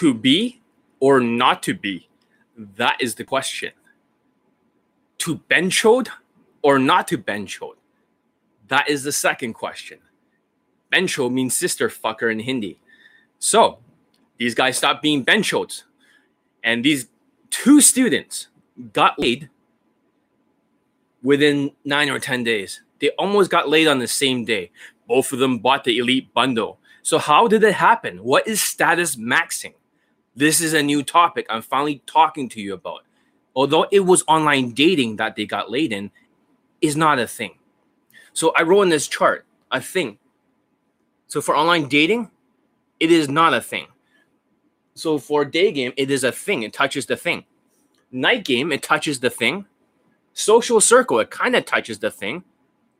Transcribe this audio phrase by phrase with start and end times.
[0.00, 0.62] To be
[0.98, 2.08] or not to be?
[2.56, 3.72] That is the question.
[5.18, 6.08] To benchode
[6.62, 7.76] or not to benchode?
[8.68, 9.98] That is the second question.
[10.90, 12.80] Bencho means sister fucker in Hindi.
[13.40, 13.80] So
[14.38, 15.82] these guys stopped being benchodes.
[16.64, 17.08] And these
[17.50, 18.48] two students
[18.94, 19.50] got laid
[21.22, 22.80] within nine or 10 days.
[23.00, 24.70] They almost got laid on the same day.
[25.06, 26.78] Both of them bought the elite bundle.
[27.02, 28.24] So, how did it happen?
[28.24, 29.74] What is status maxing?
[30.34, 33.02] This is a new topic I'm finally talking to you about.
[33.54, 36.10] Although it was online dating that they got laid in,
[36.80, 37.58] is not a thing.
[38.32, 40.18] So, I wrote in this chart a thing.
[41.26, 42.30] So, for online dating,
[43.00, 43.88] it is not a thing.
[44.94, 46.62] So, for day game, it is a thing.
[46.62, 47.44] It touches the thing.
[48.12, 49.66] Night game, it touches the thing.
[50.32, 52.44] Social circle, it kind of touches the thing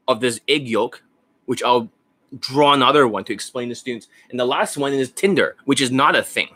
[0.09, 1.03] of this egg yolk,
[1.47, 1.91] which I'll
[2.39, 4.09] draw another one to explain to students.
[4.31, 6.49] And the last one is Tinder, which is not a thing.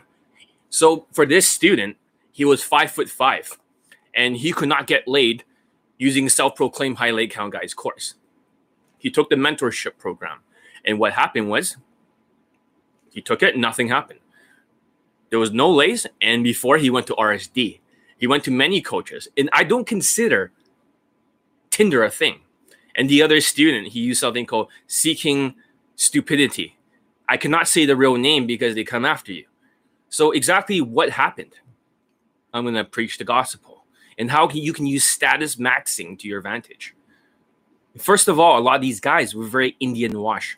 [0.75, 1.95] So for this student,
[2.33, 3.57] he was five foot five,
[4.13, 5.45] and he could not get laid
[5.97, 8.15] using self-proclaimed high leg count guys course.
[8.97, 10.39] He took the mentorship program,
[10.83, 11.77] and what happened was
[13.09, 14.19] he took it, nothing happened.
[15.29, 17.79] There was no lays, and before he went to RSD,
[18.17, 20.51] he went to many coaches, and I don't consider
[21.69, 22.41] Tinder a thing.
[22.95, 25.55] And the other student, he used something called seeking
[25.95, 26.75] stupidity.
[27.29, 29.45] I cannot say the real name because they come after you.
[30.15, 31.55] So exactly what happened?
[32.53, 33.83] I'm going to preach the gospel
[34.17, 36.95] and how can you can use status maxing to your advantage.
[37.97, 40.57] First of all, a lot of these guys were very Indian wash.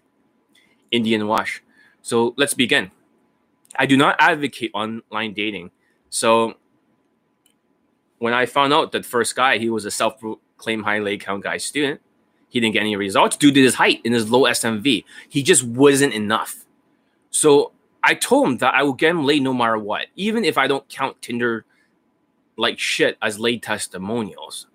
[0.92, 1.64] Indian wash.
[2.04, 2.92] So let's begin.
[3.76, 5.72] I do not advocate online dating.
[6.12, 6.54] So
[8.20, 11.58] when I found out that first guy, he was a self-proclaimed high leg count guy
[11.58, 12.00] student,
[12.48, 15.04] he didn't get any results due to his height and his low SMV.
[15.28, 16.64] He just wasn't enough.
[17.32, 17.72] So
[18.03, 20.67] I told him that I will get him laid no matter what, even if I
[20.67, 21.66] don't count Tinder
[22.58, 24.67] like shit as laid testimonials.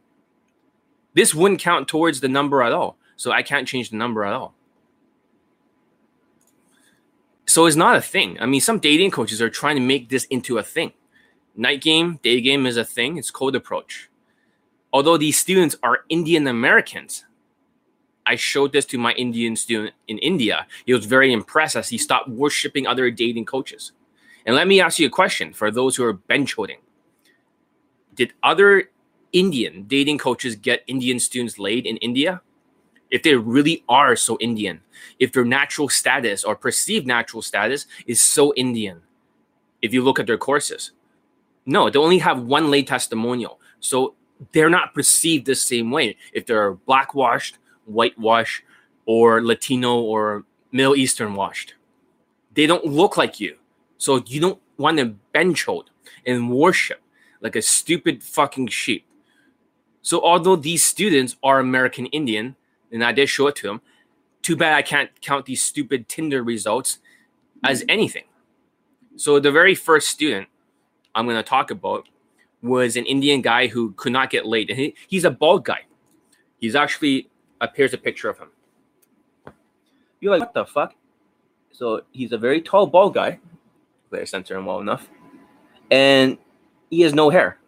[1.14, 2.96] This wouldn't count towards the number at all.
[3.16, 4.54] So I can't change the number at all.
[7.46, 8.38] So it's not a thing.
[8.40, 10.92] I mean, some dating coaches are trying to make this into a thing.
[11.54, 13.18] Night game, day game is a thing.
[13.18, 14.08] It's code approach.
[14.92, 17.26] Although these students are Indian Americans,
[18.26, 20.66] I showed this to my Indian student in India.
[20.86, 23.92] He was very impressed as he stopped worshiping other dating coaches.
[24.46, 26.78] And let me ask you a question for those who are bench holding.
[28.14, 28.90] Did other
[29.32, 32.42] Indian dating coaches get Indian students laid in India?
[33.10, 34.80] If they really are so Indian,
[35.18, 39.02] if their natural status or perceived natural status is so Indian,
[39.82, 40.92] if you look at their courses,
[41.66, 43.60] no, they only have one lay testimonial.
[43.80, 44.14] So
[44.52, 46.16] they're not perceived the same way.
[46.32, 48.62] If they're blackwashed, whitewash
[49.06, 51.74] or Latino or Middle Eastern washed.
[52.54, 53.56] They don't look like you.
[53.98, 55.90] So you don't want to bench hold
[56.26, 57.00] and worship
[57.40, 59.04] like a stupid fucking sheep.
[60.02, 62.56] So although these students are American Indian,
[62.90, 63.80] and I did show it to them,
[64.42, 66.98] too bad I can't count these stupid Tinder results
[67.64, 68.24] as anything.
[69.16, 70.48] So the very first student
[71.14, 72.08] I'm going to talk about
[72.62, 74.70] was an Indian guy who could not get laid.
[74.70, 75.82] And he, he's a bald guy.
[76.58, 77.28] He's actually
[77.62, 78.50] appears a picture of him.
[80.20, 80.94] You're like, what the fuck?
[81.70, 83.38] So he's a very tall, bald guy.
[84.10, 85.08] They censor him well enough,
[85.90, 86.36] and
[86.90, 87.58] he has no hair.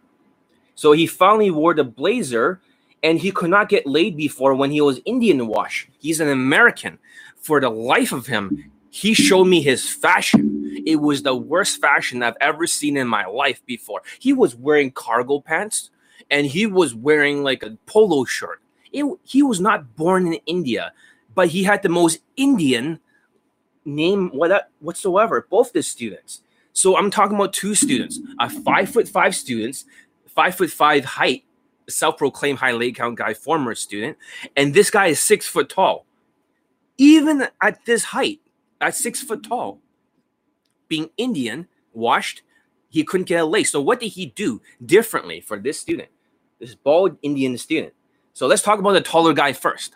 [0.74, 2.60] So he finally wore the blazer,
[3.02, 5.88] and he could not get laid before when he was Indian wash.
[5.98, 6.98] He's an American.
[7.36, 10.82] For the life of him, he showed me his fashion.
[10.86, 14.02] It was the worst fashion I've ever seen in my life before.
[14.18, 15.90] He was wearing cargo pants
[16.30, 18.60] and he was wearing like a polo shirt
[18.94, 20.92] it, he was not born in India,
[21.34, 23.00] but he had the most Indian
[23.84, 25.46] name whatsoever.
[25.50, 26.40] Both the students.
[26.72, 29.84] So I'm talking about two students, a five foot five students,
[30.26, 31.44] five foot five height,
[31.88, 34.16] self-proclaimed high leg count guy, former student,
[34.56, 36.06] and this guy is six foot tall.
[36.96, 38.40] Even at this height,
[38.80, 39.80] at six foot tall,
[40.88, 42.42] being Indian, washed,
[42.88, 43.72] he couldn't get a lace.
[43.72, 46.08] So what did he do differently for this student,
[46.60, 47.92] this bald Indian student?
[48.34, 49.94] So let's talk about the taller guy first.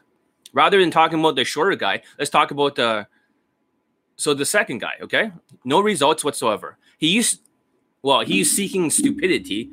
[0.53, 3.07] Rather than talking about the shorter guy, let's talk about the
[4.17, 5.31] so the second guy, okay?
[5.65, 6.79] No results whatsoever.
[6.99, 7.41] He used
[8.03, 9.71] well, he's seeking stupidity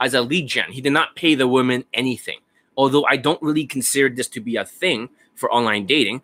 [0.00, 0.72] as a lead gen.
[0.72, 2.40] He did not pay the woman anything.
[2.76, 6.22] Although I don't really consider this to be a thing for online dating.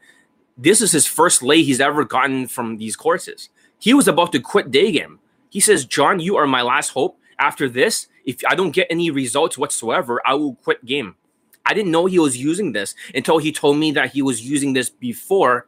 [0.58, 3.48] This is his first lay he's ever gotten from these courses.
[3.78, 5.18] He was about to quit day game.
[5.50, 7.18] He says, John, you are my last hope.
[7.38, 11.16] After this, if I don't get any results whatsoever, I will quit game.
[11.66, 14.72] I didn't know he was using this until he told me that he was using
[14.72, 15.66] this before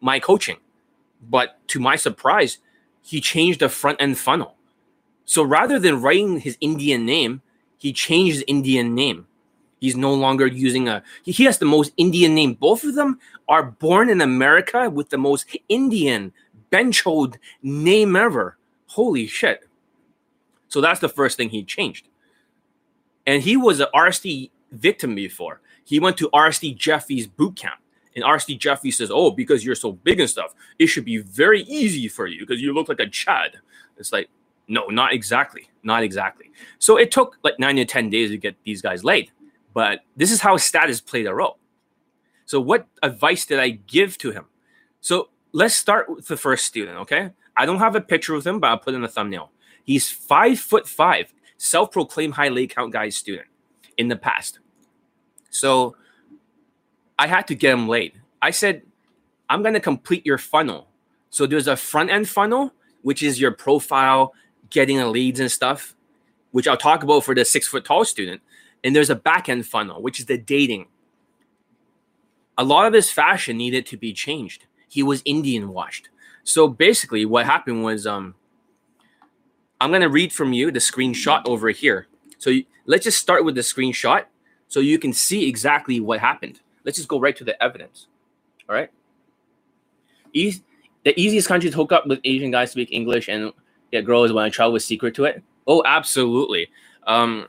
[0.00, 0.56] my coaching.
[1.28, 2.58] But to my surprise,
[3.02, 4.56] he changed the front end funnel.
[5.24, 7.42] So rather than writing his Indian name,
[7.76, 9.26] he changed his Indian name.
[9.80, 11.02] He's no longer using a.
[11.22, 12.54] He has the most Indian name.
[12.54, 16.32] Both of them are born in America with the most Indian
[16.72, 18.56] benchhold name ever.
[18.86, 19.68] Holy shit!
[20.68, 22.08] So that's the first thing he changed.
[23.26, 25.60] And he was an RSD victim before.
[25.84, 27.80] He went to RSD Jeffy's boot camp.
[28.14, 31.62] And RSD Jeffy says, Oh, because you're so big and stuff, it should be very
[31.62, 33.58] easy for you because you look like a Chad.
[33.96, 34.28] It's like,
[34.66, 35.70] no, not exactly.
[35.82, 36.50] Not exactly.
[36.78, 39.30] So it took like nine to 10 days to get these guys laid.
[39.72, 41.58] But this is how status played a role.
[42.46, 44.46] So, what advice did I give to him?
[45.00, 47.30] So, let's start with the first student, okay?
[47.56, 49.52] I don't have a picture with him, but I'll put in the thumbnail.
[49.84, 53.48] He's five foot five, self proclaimed high leg count guy student
[53.98, 54.60] in the past.
[55.50, 55.96] So,
[57.18, 58.12] I had to get him laid.
[58.40, 58.82] I said,
[59.50, 60.88] I'm going to complete your funnel.
[61.30, 62.72] So, there's a front end funnel,
[63.02, 64.32] which is your profile,
[64.70, 65.94] getting the leads and stuff,
[66.52, 68.40] which I'll talk about for the six foot tall student.
[68.84, 70.86] And there's a back end funnel, which is the dating.
[72.56, 74.66] A lot of his fashion needed to be changed.
[74.88, 76.08] He was Indian washed.
[76.44, 78.34] So basically, what happened was um,
[79.80, 82.08] I'm going to read from you the screenshot over here.
[82.38, 84.24] So you, let's just start with the screenshot
[84.66, 86.58] so you can see exactly what happened.
[86.84, 88.08] Let's just go right to the evidence.
[88.68, 88.90] All right.
[90.32, 90.62] Easy,
[91.04, 93.52] the easiest country to hook up with Asian guys speak English and
[93.92, 95.42] get girls when I travel with secret to it.
[95.66, 96.70] Oh, absolutely.
[97.06, 97.46] Um,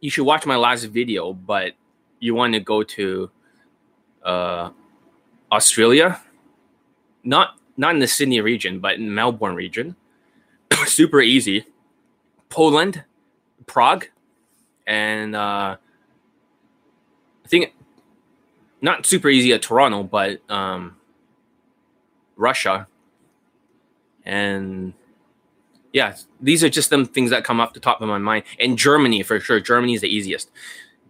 [0.00, 1.72] you should watch my last video, but
[2.20, 3.30] you want to go to
[4.24, 4.70] uh,
[5.50, 6.20] Australia,
[7.24, 9.96] not not in the Sydney region, but in Melbourne region.
[10.86, 11.64] Super easy.
[12.48, 13.04] Poland,
[13.66, 14.08] Prague,
[14.90, 15.76] and uh,
[17.44, 17.72] I think
[18.80, 20.96] not super easy at Toronto, but um,
[22.36, 22.88] Russia,
[24.24, 24.92] and
[25.92, 28.44] yeah, these are just some things that come off the top of my mind.
[28.58, 30.50] And Germany, for sure, Germany is the easiest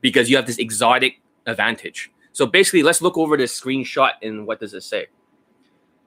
[0.03, 2.11] because you have this exotic advantage.
[2.33, 5.07] So basically, let's look over this screenshot and what does it say?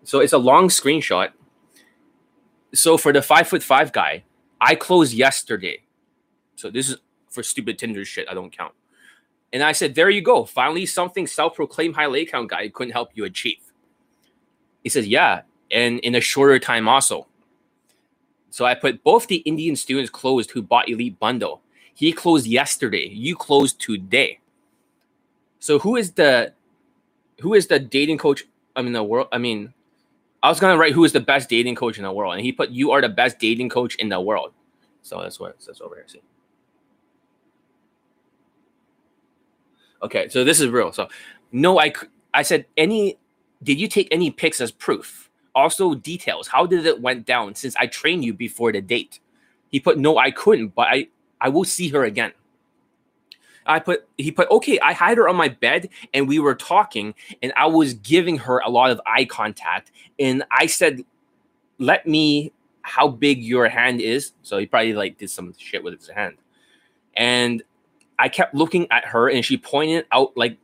[0.03, 1.31] So it's a long screenshot.
[2.75, 4.25] So for the five foot five guy,
[4.61, 5.81] I closed yesterday.
[6.55, 6.97] So this is
[7.33, 8.27] for stupid Tinder shit.
[8.29, 8.73] I don't count.
[9.51, 10.45] And I said, there you go.
[10.45, 13.59] Finally, something self-proclaimed high lay count guy couldn't help you achieve.
[14.83, 15.41] He says, yeah,
[15.71, 17.27] and in a shorter time also.
[18.49, 21.61] So I put both the Indian students closed who bought Elite Bundle.
[21.95, 23.07] He closed yesterday.
[23.07, 24.39] You closed today.
[25.59, 26.53] So who is the
[27.39, 28.43] who is the dating coach
[28.75, 29.73] I mean the world I mean
[30.43, 32.51] I was gonna write who is the best dating coach in the world, and he
[32.51, 34.51] put you are the best dating coach in the world.
[35.01, 36.05] So that's what it says over here.
[36.07, 36.21] See.
[40.03, 40.91] Okay, so this is real.
[40.91, 41.07] So
[41.51, 41.93] no, I
[42.33, 43.17] I said any
[43.63, 45.29] did you take any pics as proof?
[45.55, 46.47] Also, details.
[46.47, 49.19] How did it went down since I trained you before the date?
[49.69, 51.07] He put, no, I couldn't, but I,
[51.39, 52.33] I will see her again.
[53.65, 57.13] I put, he put, okay, I had her on my bed and we were talking
[57.41, 59.91] and I was giving her a lot of eye contact.
[60.19, 61.01] And I said,
[61.79, 62.51] let me,
[62.81, 64.33] how big your hand is.
[64.41, 66.35] So he probably like did some shit with his hand.
[67.15, 67.63] And
[68.19, 70.57] I kept looking at her and she pointed out like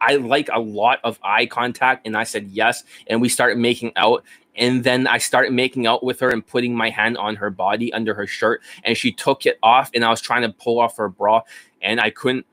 [0.00, 2.06] I like a lot of eye contact.
[2.06, 2.84] And I said yes.
[3.06, 4.24] And we started making out.
[4.56, 7.92] And then I started making out with her and putting my hand on her body
[7.92, 8.62] under her shirt.
[8.84, 9.90] And she took it off.
[9.94, 11.42] And I was trying to pull off her bra
[11.82, 12.46] and I couldn't.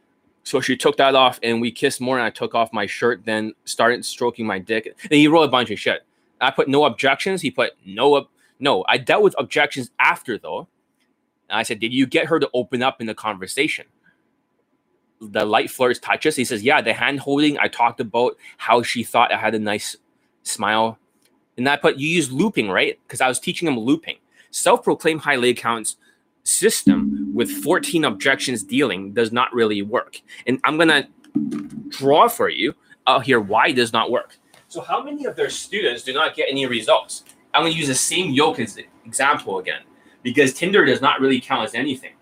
[0.43, 2.17] So she took that off and we kissed more.
[2.17, 4.95] And I took off my shirt, then started stroking my dick.
[5.03, 6.05] And he wrote a bunch of shit.
[6.41, 7.41] I put no objections.
[7.41, 8.27] He put no,
[8.59, 8.85] no.
[8.87, 10.67] I dealt with objections after though.
[11.49, 13.85] And I said, Did you get her to open up in the conversation?
[15.21, 16.35] The light flirts touches.
[16.35, 19.59] He says, Yeah, the hand holding, I talked about how she thought I had a
[19.59, 19.95] nice
[20.43, 20.97] smile.
[21.57, 22.99] And I put, You use looping, right?
[23.07, 24.17] Because I was teaching him looping.
[24.51, 25.97] Self proclaimed high leg counts
[26.43, 30.21] system with 14 objections dealing does not really work.
[30.47, 31.07] And I'm to
[31.89, 32.73] draw for you
[33.07, 34.37] out here why it does not work.
[34.67, 37.23] So, how many of their students do not get any results?
[37.53, 39.81] I'm to use the same yoke as the example again
[40.23, 42.13] because Tinder does not really count as anything.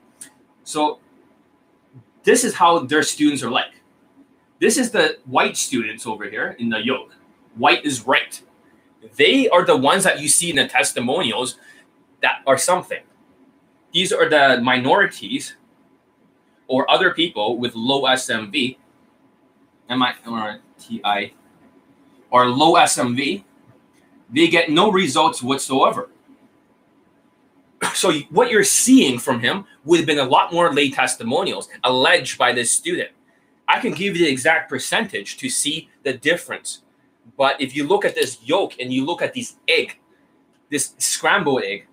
[0.64, 1.00] So,
[2.24, 3.74] this is how their students are like.
[4.60, 7.12] This is the white students over here in the yoke.
[7.56, 8.42] White is right.
[9.18, 11.58] They are the ones that you see in the testimonials
[12.22, 13.04] that are something.
[13.92, 15.56] These are the minorities
[16.68, 18.78] or other people with low SMV,
[19.90, 21.34] M-I-T-I,
[22.32, 23.44] or low SMV.
[24.30, 26.10] They get no results whatsoever
[27.94, 32.38] so what you're seeing from him would have been a lot more lay testimonials alleged
[32.38, 33.10] by this student.
[33.68, 36.82] I can give you the exact percentage to see the difference.
[37.38, 40.00] But if you look at this yolk and you look at this egg,
[40.70, 41.88] this scrambled egg,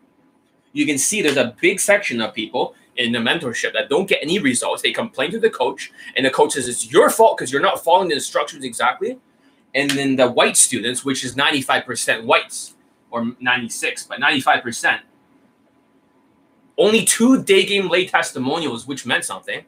[0.73, 4.20] you can see there's a big section of people in the mentorship that don't get
[4.23, 4.82] any results.
[4.82, 7.82] They complain to the coach, and the coach says it's your fault because you're not
[7.82, 9.18] following the instructions exactly.
[9.75, 12.75] And then the white students, which is 95% whites
[13.11, 15.00] or 96, but 95%,
[16.80, 19.64] only two day game late testimonials, which meant something.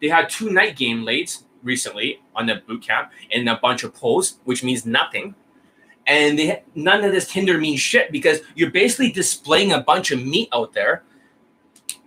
[0.00, 3.92] They had two night game late recently on the boot camp and a bunch of
[3.92, 5.34] polls, which means nothing.
[6.06, 10.24] And they none of this Tinder means shit because you're basically displaying a bunch of
[10.24, 11.02] meat out there,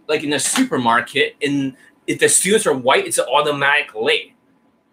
[0.08, 1.36] like in a supermarket.
[1.41, 1.75] And
[2.08, 4.34] if the students are white, it's an automatic late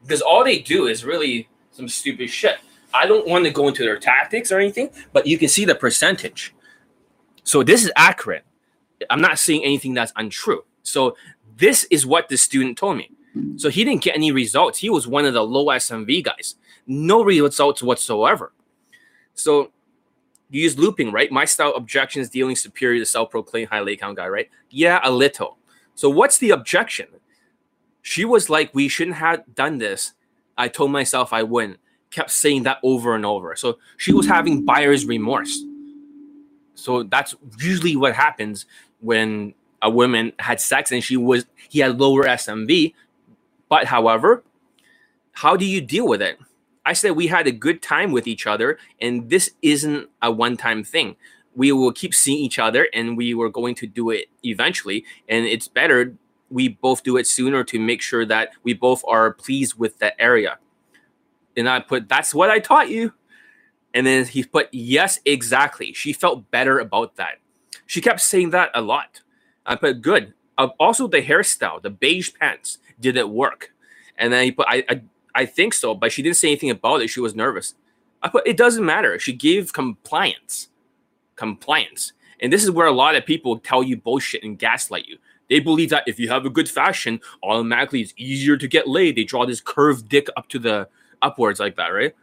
[0.03, 2.59] because all they do is really some stupid shit.
[2.93, 5.75] I don't want to go into their tactics or anything, but you can see the
[5.75, 6.55] percentage.
[7.45, 8.46] So this is accurate.
[9.11, 10.65] I'm not saying anything that's untrue.
[10.83, 11.17] So
[11.57, 13.11] this is what the student told me.
[13.57, 14.79] So he didn't get any results.
[14.79, 16.55] He was one of the low SMV guys.
[16.87, 18.53] No results whatsoever.
[19.35, 19.73] So
[20.49, 21.31] you use looping, right?
[21.31, 24.49] My style objections dealing superior to self-proclaimed high late count guy, right?
[24.71, 25.59] Yeah, a little.
[25.95, 27.09] So what's the objection?
[28.03, 30.13] She was like, we shouldn't have done this.
[30.57, 31.79] I told myself I wouldn't.
[32.11, 33.57] Kept saying that over and over.
[33.57, 35.61] So she was having buyer's remorse.
[36.75, 38.67] So that's usually what happens
[39.01, 42.95] when a woman had sex and she was he had lower SMV.
[43.69, 44.45] But however,
[45.33, 46.39] how do you deal with it?
[46.85, 50.85] I said we had a good time with each other, and this isn't a one-time
[50.85, 51.17] thing.
[51.57, 55.05] We will keep seeing each other, and we were going to do it eventually.
[55.29, 56.17] And it's better
[56.51, 60.15] we both do it sooner to make sure that we both are pleased with that
[60.19, 60.59] area.
[61.57, 63.15] And I put, that's what I taught you.
[63.95, 65.93] And then he put, yes, exactly.
[65.93, 67.39] She felt better about that.
[67.87, 69.23] She kept saying that a lot.
[69.65, 70.35] I put, good.
[70.59, 73.73] Uh, also, the hairstyle, the beige pants, did it work?
[74.19, 75.03] And then he put, I, I,
[75.35, 77.09] I think so, but she didn't say anything about it.
[77.09, 77.75] She was nervous.
[78.23, 79.19] I put, it doesn't matter.
[79.19, 80.69] She gave compliance.
[81.37, 82.13] Compliance.
[82.41, 85.19] And this is where a lot of people tell you bullshit and gaslight you.
[85.49, 89.17] They believe that if you have a good fashion, automatically it's easier to get laid.
[89.17, 90.89] They draw this curved dick up to the
[91.23, 92.15] upwards like that, right?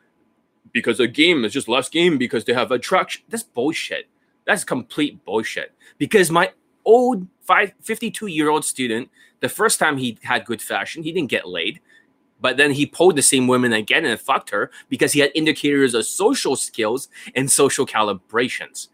[0.71, 3.23] Because a game is just less game because they have attraction.
[3.29, 4.07] That's bullshit.
[4.45, 5.73] That's complete bullshit.
[5.97, 6.51] Because my
[6.85, 9.09] old five, 52 year old student,
[9.39, 11.79] the first time he had good fashion, he didn't get laid.
[12.41, 15.93] But then he pulled the same woman again and fucked her because he had indicators
[15.93, 18.89] of social skills and social calibrations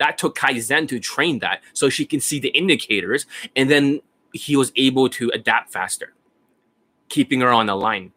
[0.00, 3.26] that took Kaizen to train that so she can see the indicators.
[3.54, 4.00] And then
[4.32, 6.14] he was able to adapt faster,
[7.08, 8.12] keeping her on the line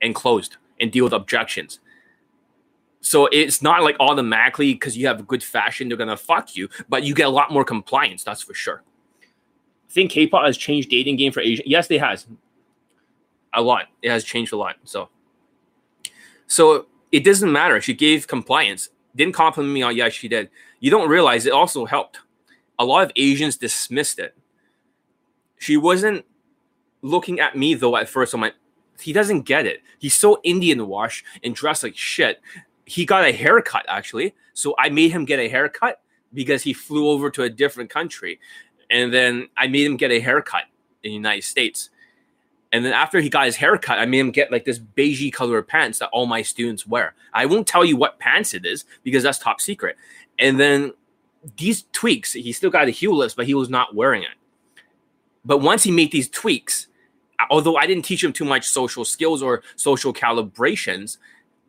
[0.00, 1.80] and closed and deal with objections.
[3.04, 7.02] So it's not like automatically because you have good fashion, they're gonna fuck you, but
[7.02, 8.82] you get a lot more compliance, that's for sure.
[9.22, 11.62] I think K-pop has changed dating game for Asia.
[11.66, 12.26] Yes, it has.
[13.52, 13.88] A lot.
[14.02, 14.76] It has changed a lot.
[14.84, 15.10] So
[16.46, 17.78] so it doesn't matter.
[17.80, 18.88] She gave compliance.
[19.14, 20.48] Didn't compliment me oh, on yes, she did
[20.80, 22.20] you don't realize it also helped.
[22.78, 24.34] A lot of Asians dismissed it.
[25.58, 26.26] She wasn't
[27.00, 28.34] looking at me though at first.
[28.34, 28.54] I'm like,
[29.00, 29.82] he doesn't get it.
[29.98, 32.40] He's so Indian wash and dressed like shit.
[32.84, 34.34] He got a haircut actually.
[34.52, 36.00] So I made him get a haircut
[36.32, 38.40] because he flew over to a different country.
[38.90, 40.64] And then I made him get a haircut
[41.02, 41.90] in the United States.
[42.72, 45.62] And then after he got his haircut, I made him get like this beigey color
[45.62, 47.14] pants that all my students wear.
[47.32, 49.96] I won't tell you what pants it is because that's top secret.
[50.38, 50.92] And then
[51.56, 54.30] these tweaks, he still got a heel lift, but he was not wearing it.
[55.44, 56.88] But once he made these tweaks,
[57.50, 61.18] although I didn't teach him too much social skills or social calibrations,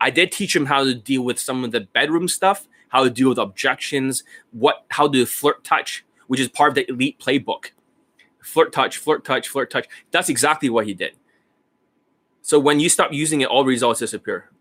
[0.01, 3.09] I did teach him how to deal with some of the bedroom stuff, how to
[3.09, 7.71] deal with objections, what how to flirt touch, which is part of the elite playbook.
[8.41, 9.87] Flirt touch, flirt touch, flirt touch.
[10.11, 11.15] That's exactly what he did.
[12.41, 14.51] So when you stop using it, all results disappear.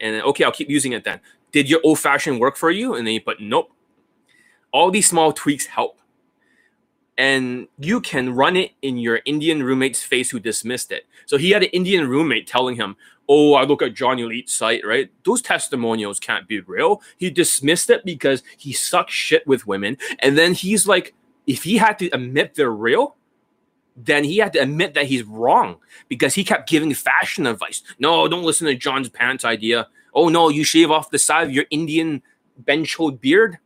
[0.00, 1.20] And okay, I'll keep using it then
[1.52, 2.94] did your old fashioned work for you?
[2.94, 3.70] And then you put nope.
[4.72, 5.98] All these small tweaks help.
[7.18, 11.06] And you can run it in your Indian roommate's face who dismissed it.
[11.26, 12.96] So he had an Indian roommate telling him,
[13.32, 15.08] Oh, I look at John Elite's site, right?
[15.24, 17.00] Those testimonials can't be real.
[17.16, 19.98] He dismissed it because he sucks shit with women.
[20.18, 21.14] And then he's like,
[21.46, 23.14] if he had to admit they're real,
[23.96, 25.76] then he had to admit that he's wrong
[26.08, 27.84] because he kept giving fashion advice.
[28.00, 29.86] No, don't listen to John's pants idea.
[30.12, 32.22] Oh no, you shave off the side of your Indian
[32.60, 33.58] bencho beard.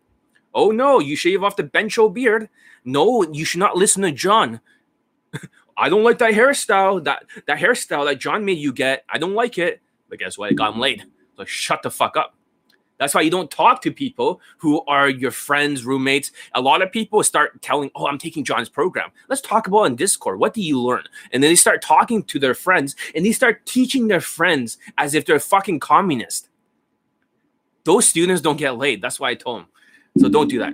[0.52, 2.50] Oh no, you shave off the bencho beard.
[2.84, 4.60] No, you should not listen to John.
[5.76, 7.02] I don't like that hairstyle.
[7.04, 9.04] That that hairstyle that John made you get.
[9.08, 9.80] I don't like it.
[10.08, 10.52] But guess what?
[10.52, 11.04] It got him laid.
[11.36, 12.34] So shut the fuck up.
[12.98, 16.30] That's why you don't talk to people who are your friends, roommates.
[16.54, 19.10] A lot of people start telling, "Oh, I'm taking John's program.
[19.28, 20.38] Let's talk about on Discord.
[20.38, 21.02] What do you learn?"
[21.32, 25.14] And then they start talking to their friends, and they start teaching their friends as
[25.14, 26.48] if they're fucking communist.
[27.82, 29.02] Those students don't get laid.
[29.02, 29.66] That's why I told them.
[30.18, 30.72] So don't do that.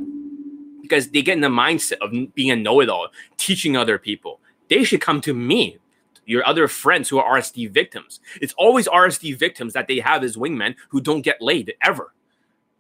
[0.82, 4.40] because they get in the mindset of being a know-it-all, teaching other people.
[4.70, 5.78] They should come to me,
[6.24, 8.20] your other friends who are RSD victims.
[8.40, 12.14] It's always RSD victims that they have as wingmen who don't get laid ever,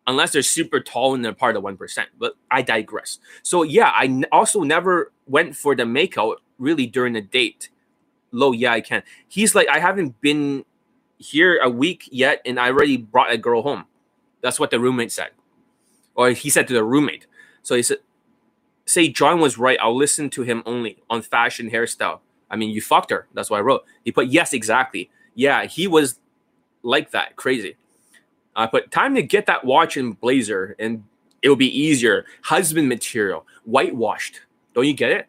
[0.06, 2.08] unless they're super tall and they're part of one percent.
[2.18, 3.18] But I digress.
[3.42, 7.68] So yeah, I also never went for the makeout really during the date.
[8.30, 9.02] Low, yeah, I can.
[9.26, 10.64] He's like, I haven't been
[11.18, 13.86] here a week yet, and I already brought a girl home.
[14.42, 15.30] That's what the roommate said,
[16.14, 17.26] or he said to the roommate.
[17.62, 17.98] So he said,
[18.90, 19.78] "Say John was right.
[19.80, 22.20] I'll listen to him only on fashion hairstyle."
[22.50, 23.28] I mean, you fucked her.
[23.32, 23.84] That's what I wrote.
[24.04, 25.10] He put yes, exactly.
[25.34, 26.18] Yeah, he was
[26.82, 27.76] like that, crazy.
[28.56, 31.04] Uh, I put time to get that watch and blazer, and
[31.42, 32.24] it'll be easier.
[32.42, 34.40] Husband material, whitewashed.
[34.74, 35.26] Don't you get it?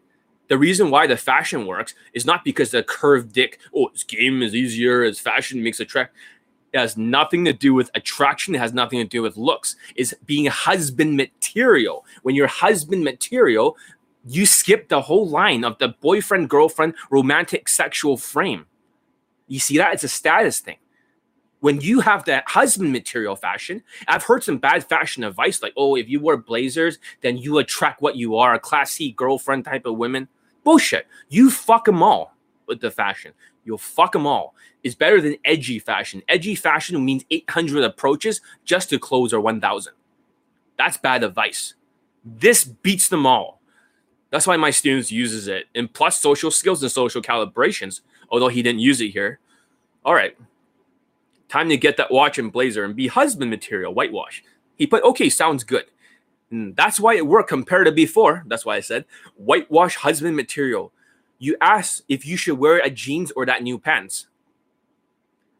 [0.48, 4.42] The reason why the fashion works is not because the curved dick, oh, this game
[4.42, 6.14] is easier, as fashion makes attract.
[6.72, 8.54] It has nothing to do with attraction.
[8.54, 9.76] It has nothing to do with looks.
[9.94, 12.04] It's being husband material.
[12.22, 13.76] When you're husband material,
[14.24, 18.66] you skip the whole line of the boyfriend, girlfriend, romantic, sexual frame.
[19.48, 19.94] You see that?
[19.94, 20.76] It's a status thing.
[21.60, 25.94] When you have that husband material fashion, I've heard some bad fashion advice like, oh,
[25.94, 29.96] if you wear blazers, then you attract what you are, a classy girlfriend type of
[29.96, 30.28] women.
[30.64, 31.06] Bullshit.
[31.28, 32.34] You fuck them all
[32.66, 33.32] with the fashion.
[33.64, 34.54] You'll fuck them all.
[34.82, 36.22] It's better than edgy fashion.
[36.28, 39.92] Edgy fashion means 800 approaches just to close or 1,000.
[40.76, 41.74] That's bad advice.
[42.24, 43.60] This beats them all.
[44.30, 45.66] That's why my students uses it.
[45.74, 48.00] And plus social skills and social calibrations,
[48.30, 49.38] although he didn't use it here.
[50.04, 50.36] All right.
[51.48, 54.42] Time to get that watch and blazer and be husband material, whitewash.
[54.76, 55.84] He put, okay, sounds good.
[56.50, 58.42] And that's why it worked compared to before.
[58.46, 59.04] That's why I said
[59.36, 60.92] whitewash husband material.
[61.42, 64.28] You asked if you should wear a jeans or that new pants.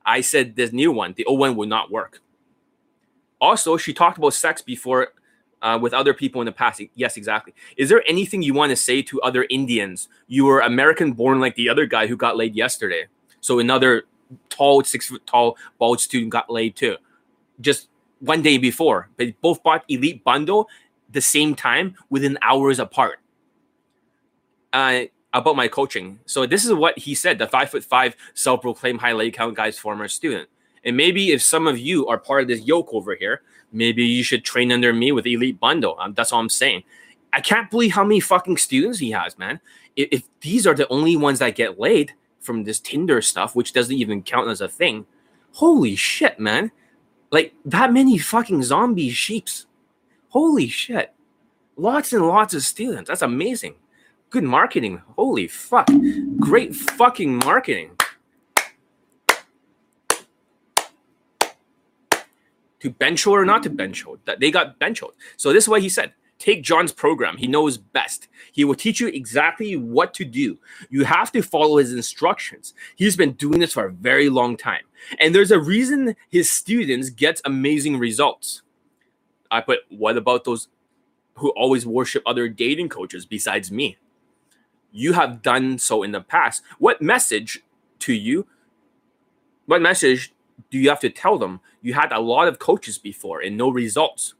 [0.06, 2.20] I said this new one, the old one would not work.
[3.40, 5.08] Also, she talked about sex before
[5.60, 6.80] uh, with other people in the past.
[6.94, 7.52] Yes, exactly.
[7.76, 10.08] Is there anything you want to say to other Indians?
[10.28, 13.06] You were American born like the other guy who got laid yesterday.
[13.40, 14.04] So another
[14.50, 16.94] tall, six foot tall, bald student got laid too.
[17.60, 17.88] Just
[18.20, 19.08] one day before.
[19.16, 20.68] They both bought Elite Bundle
[21.10, 23.18] the same time within hours apart.
[24.72, 26.18] Uh, about my coaching.
[26.26, 29.78] So this is what he said, the five foot five self-proclaimed high leg count guy's
[29.78, 30.48] former student.
[30.84, 33.42] And maybe if some of you are part of this yoke over here,
[33.72, 35.96] maybe you should train under me with Elite Bundle.
[35.98, 36.82] Um, that's all I'm saying.
[37.32, 39.60] I can't believe how many fucking students he has, man.
[39.96, 43.72] If, if these are the only ones that get laid from this Tinder stuff, which
[43.72, 45.06] doesn't even count as a thing,
[45.52, 46.72] holy shit, man.
[47.30, 49.66] Like that many fucking zombie sheeps.
[50.28, 51.14] Holy shit.
[51.76, 53.08] Lots and lots of students.
[53.08, 53.76] That's amazing.
[54.32, 55.02] Good marketing.
[55.14, 55.86] Holy fuck.
[56.40, 57.90] Great fucking marketing.
[62.80, 64.20] To bench or not to bench hold.
[64.24, 65.12] that they got bench hold.
[65.36, 66.14] So this is what he said.
[66.38, 67.36] Take John's program.
[67.36, 68.28] He knows best.
[68.52, 70.58] He will teach you exactly what to do.
[70.88, 72.72] You have to follow his instructions.
[72.96, 74.84] He's been doing this for a very long time.
[75.20, 78.62] And there's a reason his students get amazing results.
[79.50, 80.68] I put, what about those
[81.34, 83.98] who always worship other dating coaches besides me?
[84.92, 86.62] You have done so in the past.
[86.78, 87.62] What message
[88.00, 88.46] to you?
[89.66, 90.32] What message
[90.70, 91.60] do you have to tell them?
[91.80, 94.34] You had a lot of coaches before and no results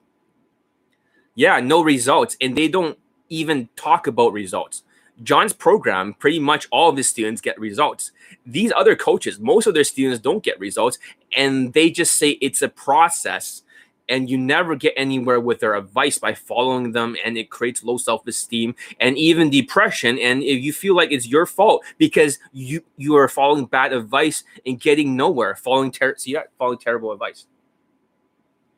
[1.35, 4.83] yeah, no results, and they don't even talk about results.
[5.23, 8.13] John's program, pretty much all of his students get results.
[8.45, 10.99] These other coaches, most of their students don't get results,
[11.37, 13.63] and they just say it's a process,
[14.09, 17.97] and you never get anywhere with their advice by following them, and it creates low
[17.97, 20.19] self-esteem and even depression.
[20.19, 24.45] And if you feel like it's your fault because you you are following bad advice
[24.67, 27.47] and getting nowhere, following ter- see that following terrible advice.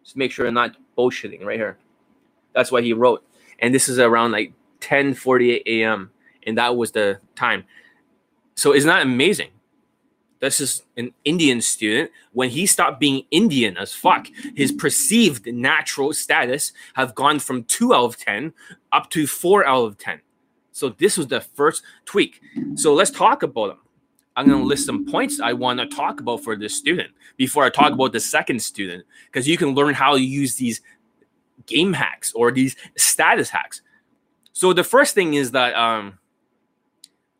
[0.02, 1.78] Just make sure you're not bullshitting right here.
[2.54, 3.24] That's what he wrote.
[3.58, 6.10] And this is around like 10 48 a.m.
[6.46, 7.64] And that was the time.
[8.54, 9.48] So isn't that amazing?
[10.44, 12.10] This is an Indian student.
[12.32, 17.94] When he stopped being Indian as fuck, his perceived natural status have gone from two
[17.94, 18.52] out of 10
[18.92, 20.20] up to four out of 10.
[20.72, 22.42] So this was the first tweak.
[22.74, 23.78] So let's talk about them.
[24.36, 27.64] I'm going to list some points I want to talk about for this student before
[27.64, 30.82] I talk about the second student, because you can learn how to use these
[31.66, 33.80] game hacks or these status hacks.
[34.52, 36.18] So the first thing is that um,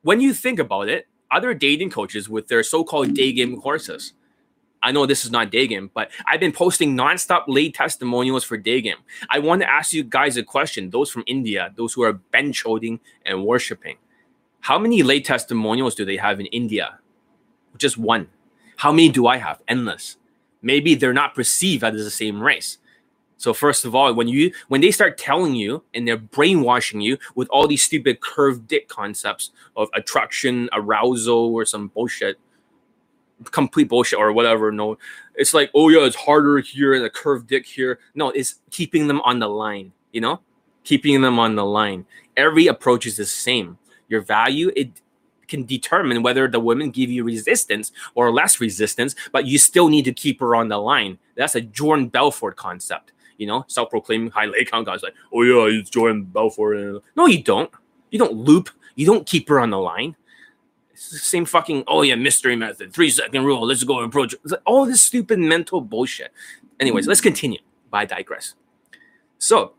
[0.03, 4.13] when you think about it, other dating coaches with their so-called day game courses.
[4.83, 8.57] I know this is not day game, but I've been posting nonstop late testimonials for
[8.57, 8.99] day game.
[9.31, 12.63] I want to ask you guys a question, those from India, those who are bench
[12.63, 13.97] holding and worshiping.
[14.61, 16.99] How many late testimonials do they have in India?
[17.79, 18.29] Just one.
[18.77, 19.61] How many do I have?
[19.69, 20.19] Endless.
[20.63, 22.79] Maybe they're not perceived as the same race
[23.37, 27.19] So first of all, when you when they start telling you and they're brainwashing you
[27.35, 32.39] with all these stupid curved dick concepts of attraction, arousal, or some bullshit,
[33.51, 34.71] complete bullshit or whatever.
[34.73, 34.99] No,
[35.35, 37.99] it's like, oh yeah, it's harder here and a curved dick here.
[38.15, 40.41] No, it's keeping them on the line, you know?
[40.85, 42.07] Keeping them on the line.
[42.37, 43.79] Every approach is the same.
[44.09, 44.91] Your value, it
[45.49, 50.05] can determine whether the women give you resistance or less resistance, but you still need
[50.05, 51.19] to keep her on the line.
[51.37, 55.79] That's a Jordan Belfort concept you know, self-proclaimed high leg count guys like, oh yeah,
[55.79, 57.03] it's Jordan Belfort.
[57.17, 57.71] No, you don't.
[58.11, 58.71] You don't loop.
[58.95, 60.17] You don't keep her on the line.
[60.93, 63.67] It's the same fucking oh yeah mystery method, three second rule.
[63.67, 64.35] Let's go approach.
[64.35, 66.33] It's like all this stupid mental bullshit.
[66.79, 67.59] Anyways, let's continue.
[67.91, 68.55] But I digress.
[69.39, 69.73] So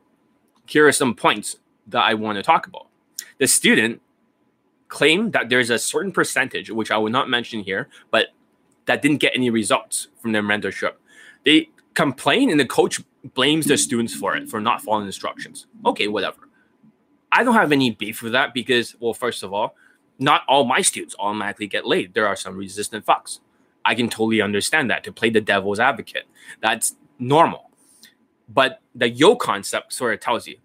[0.65, 2.87] here are some points that I want to talk about.
[3.37, 4.01] The student
[4.87, 8.27] claimed that there's a certain percentage, which I will not mention here, but
[8.85, 10.93] that didn't get any results from their mentorship.
[11.43, 13.01] They complain and the coach
[13.33, 15.67] blames the students for it for not following instructions.
[15.85, 16.49] Okay, whatever.
[17.31, 19.75] I don't have any beef with that because, well, first of all,
[20.19, 22.13] not all my students automatically get laid.
[22.13, 23.39] There are some resistant fucks.
[23.83, 26.25] I can totally understand that to play the devil's advocate.
[26.61, 27.69] That's normal.
[28.47, 30.57] But the yo concept sort of tells you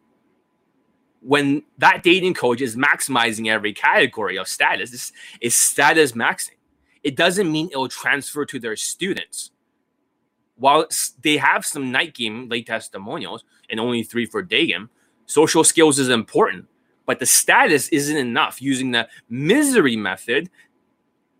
[1.22, 6.56] when that dating coach is maximizing every category of status, is, status maxing.
[7.02, 9.50] It doesn't mean it will transfer to their students
[10.60, 10.86] while
[11.22, 14.90] they have some night game late testimonials and only three for day game,
[15.24, 16.66] social skills is important,
[17.06, 20.50] but the status isn't enough using the misery method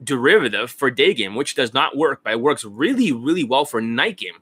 [0.02, 3.82] derivative for day game, which does not work, but it works really, really well for
[3.82, 4.36] night game.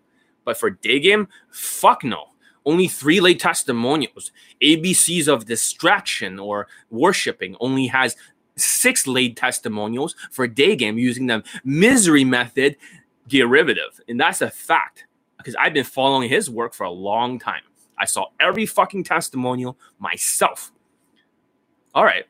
[0.45, 2.27] But for day game, fuck no.
[2.65, 4.31] Only three late testimonials.
[4.63, 8.17] ABCs of distraction or worshiping only has
[8.55, 12.77] six late testimonials for day game using the misery method
[13.29, 14.01] derivative.
[14.09, 17.63] And that's a fact because I've been following his work for a long time.
[17.97, 20.73] I saw every fucking testimonial myself.
[21.95, 22.25] All right.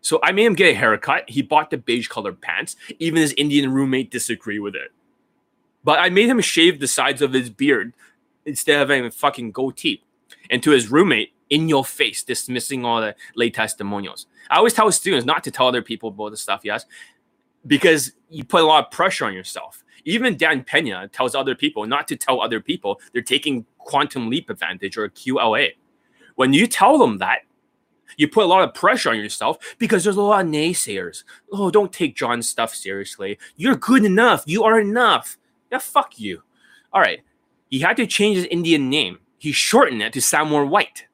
[0.00, 1.28] So I made him get a haircut.
[1.28, 2.76] He bought the beige colored pants.
[2.98, 4.92] Even his Indian roommate disagreed with it.
[5.82, 7.92] But I made him shave the sides of his beard
[8.44, 10.04] instead of having a fucking goatee.
[10.50, 14.26] And to his roommate, in your face, dismissing all the late testimonials.
[14.50, 16.86] I always tell students not to tell other people about the stuff, yes,
[17.66, 19.84] because you put a lot of pressure on yourself.
[20.06, 24.48] Even Dan Pena tells other people not to tell other people they're taking quantum leap
[24.48, 25.72] advantage or QLA.
[26.36, 27.40] When you tell them that,
[28.16, 31.24] you put a lot of pressure on yourself because there's a lot of naysayers.
[31.52, 33.36] Oh, don't take John's stuff seriously.
[33.56, 34.44] You're good enough.
[34.46, 35.36] You are enough.
[35.72, 36.42] Yeah, fuck you.
[36.92, 37.20] All right.
[37.68, 39.18] He had to change his Indian name.
[39.38, 41.06] He shortened it to sound more white.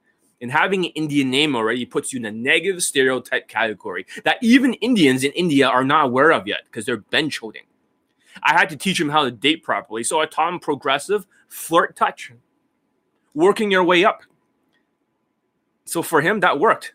[0.43, 4.75] And having an Indian name already puts you in a negative stereotype category that even
[4.75, 7.63] Indians in India are not aware of yet because they're bench holding.
[8.43, 10.05] I had to teach him how to date properly.
[10.05, 12.33] So I taught him progressive flirt touch,
[13.35, 14.23] working your way up.
[15.85, 16.95] So for him, that worked.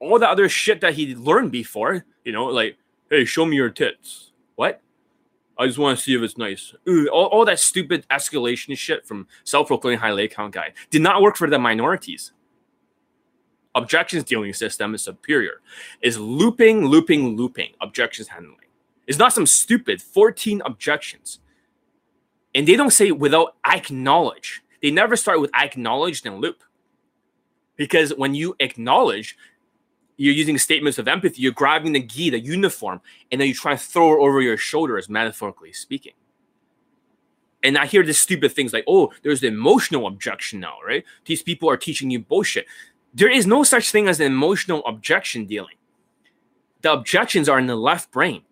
[0.00, 2.76] All the other shit that he learned before, you know, like,
[3.10, 4.32] hey, show me your tits.
[4.56, 4.80] What?
[5.56, 6.74] I just want to see if it's nice.
[7.12, 11.36] All, all that stupid escalation shit from self-proclaimed high lay count guy did not work
[11.36, 12.32] for the minorities.
[13.76, 15.60] Objections dealing system is superior.
[16.00, 17.72] Is looping, looping, looping.
[17.80, 18.58] Objections handling.
[19.06, 21.40] It's not some stupid 14 objections.
[22.54, 24.62] And they don't say without acknowledge.
[24.82, 26.62] They never start with acknowledge then loop.
[27.76, 29.36] Because when you acknowledge,
[30.16, 33.00] you're using statements of empathy, you're grabbing the gi, the uniform,
[33.32, 36.12] and then you try to throw it over your shoulders, metaphorically speaking.
[37.64, 41.02] And I hear this stupid things like, oh, there's the emotional objection now, right?
[41.24, 42.66] These people are teaching you bullshit.
[43.14, 45.76] There is no such thing as an emotional objection dealing.
[46.82, 48.42] The objections are in the left brain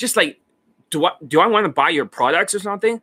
[0.00, 0.40] just like
[0.88, 3.00] do I do I want to buy your products or something?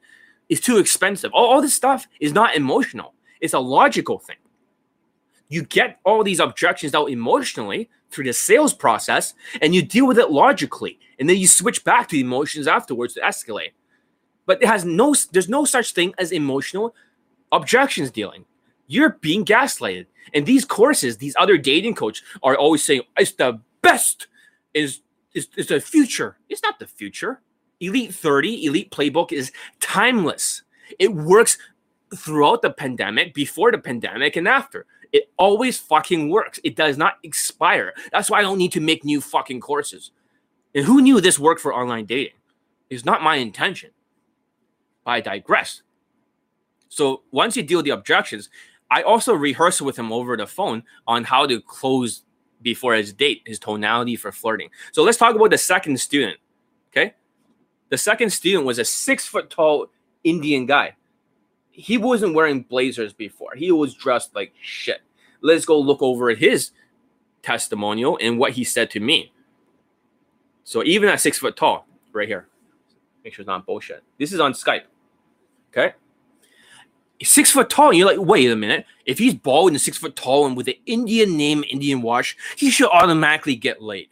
[0.49, 1.31] It's too expensive.
[1.33, 3.13] All, all this stuff is not emotional.
[3.39, 4.37] It's a logical thing.
[5.49, 10.19] You get all these objections out emotionally through the sales process and you deal with
[10.19, 10.99] it logically.
[11.19, 13.71] And then you switch back to emotions afterwards to escalate.
[14.45, 16.95] But it has no there's no such thing as emotional
[17.51, 18.45] objections dealing.
[18.87, 20.07] You're being gaslighted.
[20.33, 24.27] And these courses, these other dating coaches are always saying it's the best
[24.73, 25.01] is
[25.37, 26.37] is, is the future.
[26.49, 27.41] It's not the future.
[27.79, 30.63] Elite 30, Elite Playbook is timeless.
[30.99, 31.57] It works
[32.15, 34.85] throughout the pandemic, before the pandemic, and after.
[35.13, 36.59] It always fucking works.
[36.63, 37.93] It does not expire.
[38.11, 40.11] That's why I don't need to make new fucking courses.
[40.75, 42.33] And who knew this worked for online dating?
[42.89, 43.91] It's not my intention.
[45.05, 45.83] But I digress.
[46.89, 48.49] So once you deal with the objections,
[48.89, 52.23] I also rehearse with him over the phone on how to close
[52.67, 54.69] before his date, his tonality for flirting.
[54.91, 56.37] So let's talk about the second student.
[56.89, 57.13] Okay.
[57.89, 59.87] The second student was a six foot tall
[60.23, 60.95] Indian guy.
[61.71, 63.55] he wasn't wearing blazers before.
[63.55, 65.01] He was dressed like shit.
[65.41, 66.71] Let's go look over his
[67.41, 69.31] testimonial and what he said to me.
[70.63, 72.47] So even at six foot tall, right here,
[73.23, 74.03] make sure it's not bullshit.
[74.19, 74.83] This is on Skype.
[75.71, 75.93] Okay.
[77.23, 78.85] Six foot tall, and you're like, wait a minute.
[79.05, 82.69] If he's bald and six foot tall and with an Indian name, Indian wash, he
[82.69, 84.09] should automatically get laid.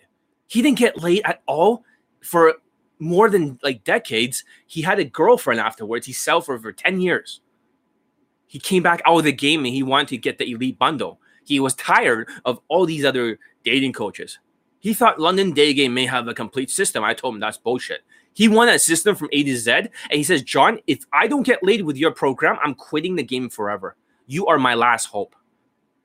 [0.48, 1.84] He didn't get laid at all
[2.22, 2.56] for
[3.00, 4.44] more than like decades.
[4.65, 6.08] He had a girlfriend afterwards.
[6.08, 7.41] He settled for for 10 years.
[8.48, 11.20] He came back out of the game and he wanted to get the elite bundle.
[11.46, 14.39] He was tired of all these other dating coaches.
[14.80, 17.04] He thought London Day Game may have a complete system.
[17.04, 18.02] I told him that's bullshit.
[18.36, 19.71] He won a system from A to Z.
[19.71, 23.24] And he says, John, if I don't get laid with your program, I'm quitting the
[23.24, 23.95] game forever.
[24.28, 25.36] You are my last hope.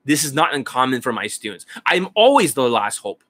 [0.04, 1.66] This is not uncommon for my students.
[1.86, 3.24] I'm always the last hope.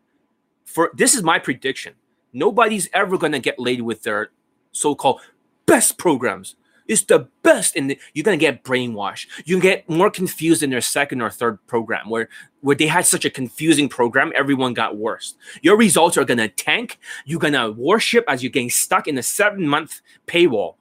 [0.66, 1.94] For this is my prediction.
[2.32, 4.30] Nobody's ever going to get laid with their
[4.70, 5.22] so-called
[5.66, 6.56] best programs.
[6.90, 9.28] It's the best, and you're gonna get brainwashed.
[9.44, 12.28] You get more confused in their second or third program, where
[12.62, 15.34] where they had such a confusing program, everyone got worse.
[15.62, 16.98] Your results are gonna tank.
[17.24, 20.74] You're gonna worship as you're getting stuck in a seven month paywall.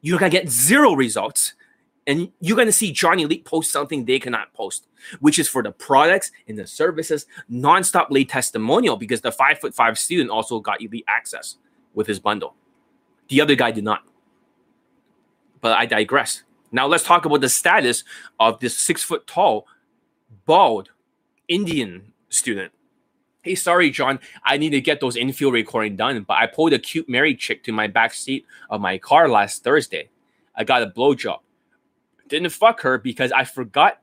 [0.00, 1.54] You're gonna get zero results,
[2.06, 4.86] and you're gonna see Johnny Elite post something they cannot post,
[5.18, 9.74] which is for the products and the services, nonstop late testimonial because the five foot
[9.74, 11.56] five student also got elite access
[11.94, 12.54] with his bundle.
[13.26, 14.04] The other guy did not
[15.62, 16.42] but I digress.
[16.70, 18.04] Now let's talk about the status
[18.38, 19.66] of this six foot tall,
[20.44, 20.90] bald
[21.48, 22.72] Indian student.
[23.42, 24.20] Hey, sorry, John.
[24.44, 27.64] I need to get those infield recording done, but I pulled a cute married chick
[27.64, 30.10] to my back seat of my car last Thursday.
[30.54, 31.38] I got a blowjob.
[32.28, 34.00] Didn't fuck her because I forgot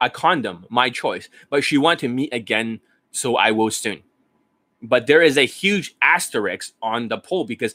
[0.00, 1.28] a condom, my choice.
[1.50, 4.02] But she wanted to meet again, so I will soon.
[4.80, 7.74] But there is a huge asterisk on the poll because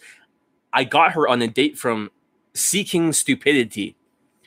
[0.71, 2.12] I got her on a date from
[2.54, 3.96] seeking stupidity,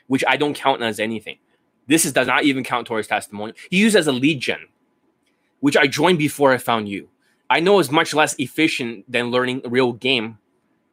[0.06, 1.38] which I don't count as anything.
[1.86, 3.52] This is, does not even count towards testimony.
[3.70, 4.66] He used as a gen,
[5.60, 7.08] which I joined before I found you.
[7.48, 10.38] I know it's much less efficient than learning a real game,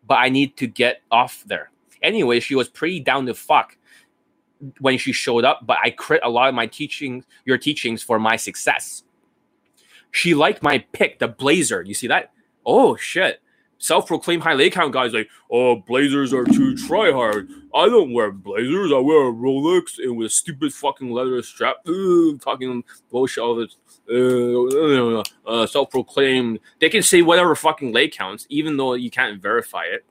[0.05, 1.71] but I need to get off there.
[2.01, 3.77] Anyway, she was pretty down to fuck
[4.79, 8.19] when she showed up, but I crit a lot of my teachings, your teachings for
[8.19, 9.03] my success.
[10.11, 11.81] She liked my pick, the blazer.
[11.81, 12.31] You see that?
[12.65, 13.41] Oh shit
[13.83, 17.49] self-proclaimed high leg count guys like, oh, blazers are too try hard.
[17.75, 18.93] I don't wear blazers.
[18.93, 21.75] I wear a Rolex and with a stupid fucking leather strap.
[21.85, 23.43] Ugh, talking bullshit.
[23.43, 23.75] All this
[24.09, 26.59] uh, uh, self-proclaimed.
[26.79, 30.05] They can say whatever fucking leg counts, even though you can't verify it.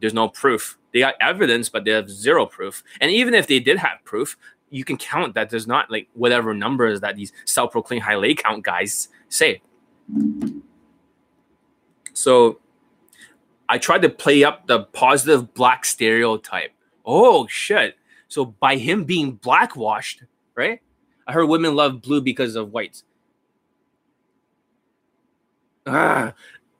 [0.00, 0.76] There's no proof.
[0.92, 2.84] They got evidence, but they have zero proof.
[3.00, 4.36] And even if they did have proof,
[4.68, 8.62] you can count that there's not like whatever numbers that these self-proclaimed high lay count
[8.62, 9.62] guys say.
[12.12, 12.60] So
[13.70, 16.72] I tried to play up the positive black stereotype.
[17.06, 17.96] Oh shit.
[18.26, 20.24] So by him being blackwashed,
[20.56, 20.80] right?
[21.24, 23.04] I heard women love blue because of whites.
[25.86, 26.34] Ah.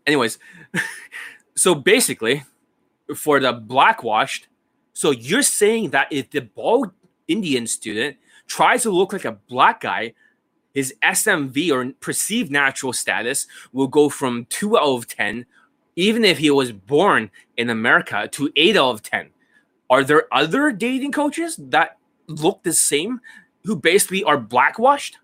[0.05, 0.40] Anyways,
[1.55, 2.42] so basically,
[3.14, 4.48] for the blackwashed,
[4.92, 6.90] so you're saying that if the bald
[7.29, 8.16] Indian student
[8.48, 10.14] tries to look like a black guy,
[10.74, 15.46] his SMV or perceived natural status will go from two out of 10
[15.96, 19.31] even if he was born in America, to eight out of 10.
[19.88, 23.20] Are there other dating coaches that look the same
[23.64, 25.18] who basically are blackwashed?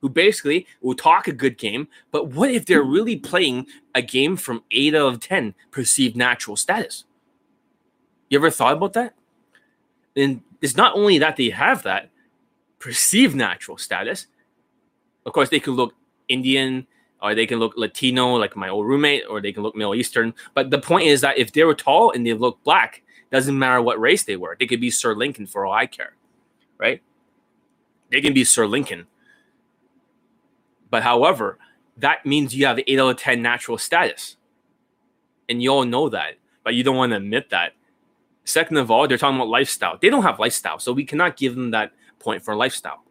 [0.00, 4.36] Who basically will talk a good game, but what if they're really playing a game
[4.36, 7.04] from eight out of 10 perceived natural status?
[8.28, 9.14] You ever thought about that?
[10.16, 12.10] And it's not only that they have that
[12.78, 14.26] perceived natural status,
[15.24, 15.94] of course, they could look
[16.28, 16.86] Indian,
[17.22, 20.34] or they can look Latino, like my old roommate, or they can look Middle Eastern.
[20.54, 23.80] But the point is that if they were tall and they look black, doesn't matter
[23.80, 24.56] what race they were.
[24.58, 26.14] They could be Sri Lankan for all I care,
[26.78, 27.00] right?
[28.10, 29.06] They can be Sri Lankan.
[30.90, 31.58] But however,
[31.96, 34.36] that means you have eight out of ten natural status,
[35.48, 37.72] and you all know that, but you don't want to admit that.
[38.44, 39.96] Second of all, they're talking about lifestyle.
[39.98, 43.02] They don't have lifestyle, so we cannot give them that point for lifestyle.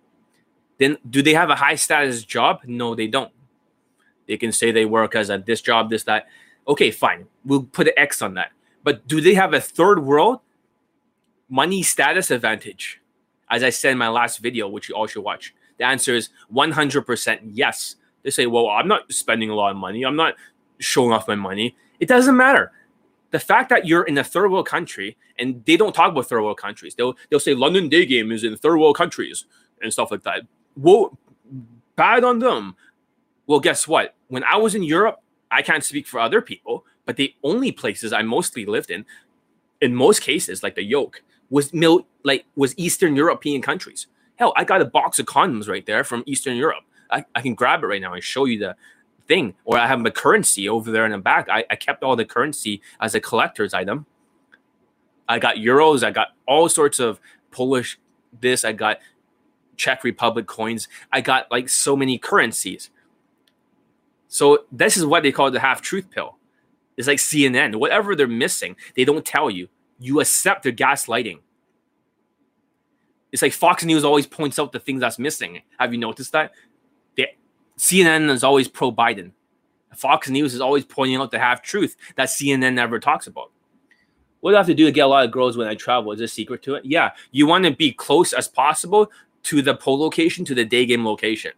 [0.78, 2.62] Then, do they have a high status job?
[2.66, 3.32] No, they don't.
[4.32, 6.28] They can say they work as a this job, this, that.
[6.66, 7.28] Okay, fine.
[7.44, 8.54] We'll put an X on that.
[8.82, 10.40] But do they have a third world
[11.50, 13.02] money status advantage?
[13.50, 16.30] As I said in my last video, which you all should watch, the answer is
[16.54, 17.98] 100% yes.
[18.24, 20.06] They say, well, I'm not spending a lot of money.
[20.06, 20.36] I'm not
[20.80, 21.76] showing off my money.
[22.00, 22.72] It doesn't matter.
[23.32, 26.42] The fact that you're in a third world country and they don't talk about third
[26.42, 29.44] world countries, they'll, they'll say London Day Game is in third world countries
[29.82, 30.44] and stuff like that.
[30.78, 31.18] Well,
[31.98, 32.78] bad on them.
[33.46, 34.16] Well, guess what?
[34.32, 35.20] When I was in Europe,
[35.52, 39.06] I can't speak for other people, but the only places I mostly lived in,
[39.82, 44.08] in most cases, like the yoke, was mil- like was Eastern European countries.
[44.38, 46.86] Hell, I got a box of condoms right there from Eastern Europe.
[47.10, 48.78] I, I can grab it right now and show you the
[49.28, 49.54] thing.
[49.66, 51.50] Or I have my currency over there in the back.
[51.50, 54.06] I, I kept all the currency as a collector's item.
[55.28, 56.06] I got euros.
[56.06, 57.20] I got all sorts of
[57.52, 58.00] Polish
[58.40, 58.64] this.
[58.64, 59.00] I got
[59.76, 60.88] Czech Republic coins.
[61.12, 62.92] I got like so many currencies.
[64.32, 66.38] So this is what they call the half truth pill.
[66.96, 67.76] It's like CNN.
[67.76, 69.68] Whatever they're missing, they don't tell you.
[70.00, 71.40] You accept their gaslighting.
[73.34, 75.62] It's like Fox News always points out the things that's missing.
[75.78, 76.54] Have you noticed that?
[77.16, 77.28] The,
[77.78, 79.34] CNN is always pro Biden.
[79.94, 83.52] Fox News is always pointing out the half truth that CNN never talks about.
[84.40, 86.14] What do I have to do to get a lot of girls when I travel?
[86.14, 86.86] Is there a secret to it?
[86.86, 89.12] Yeah, you want to be close as possible
[89.44, 91.52] to the pole location, to the day game location,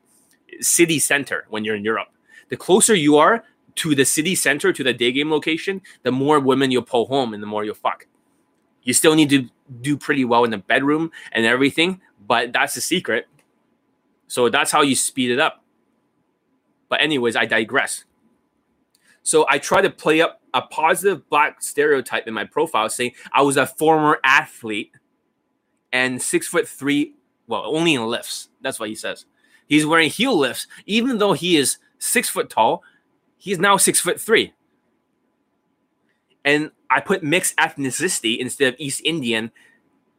[0.59, 2.07] city center when you're in Europe.
[2.53, 3.43] The closer you are
[3.77, 7.33] to the city center, to the day game location, the more women you'll pull home
[7.33, 8.05] and the more you'll fuck.
[8.83, 9.49] You still need to
[9.81, 13.25] do pretty well in the bedroom and everything, but that's the secret.
[14.27, 15.63] So that's how you speed it up.
[16.89, 18.03] But, anyways, I digress.
[19.23, 23.41] So I try to play up a positive black stereotype in my profile saying I
[23.41, 24.91] was a former athlete
[25.91, 27.15] and six foot three,
[27.47, 28.49] well, only in lifts.
[28.61, 29.25] That's what he says.
[29.65, 32.83] He's wearing heel lifts, even though he is six foot tall.
[33.37, 34.53] He's now six foot three.
[36.45, 39.51] And I put mixed ethnicity instead of East Indian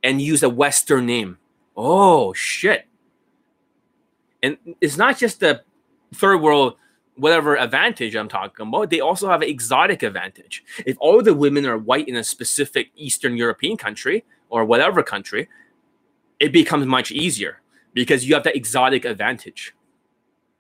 [0.03, 1.39] and use a Western name.
[1.77, 2.87] Oh, shit.
[4.43, 5.63] And it's not just the
[6.15, 6.77] third world
[7.17, 10.65] whatever advantage I'm talking about, they also have an exotic advantage.
[10.85, 15.49] If all the women are white in a specific Eastern European country or whatever country,
[16.41, 17.61] it becomes much easier
[17.93, 19.75] because you have that exotic advantage.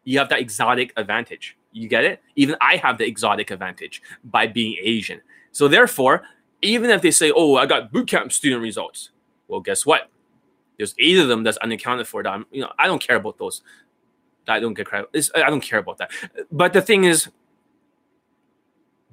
[0.04, 1.56] You have that exotic advantage.
[1.72, 2.22] You get it?
[2.36, 5.20] Even I have the exotic advantage by being Asian.
[5.50, 6.22] So therefore,
[6.62, 9.10] even if they say, "Oh, I got bootcamp student results,"
[9.48, 10.10] well, guess what?
[10.76, 12.22] There's eight of them that's unaccounted for.
[12.22, 13.62] That I'm, you know, I don't care about those.
[14.46, 15.08] I don't get credit.
[15.12, 16.10] It's, I don't care about that.
[16.52, 17.28] But the thing is,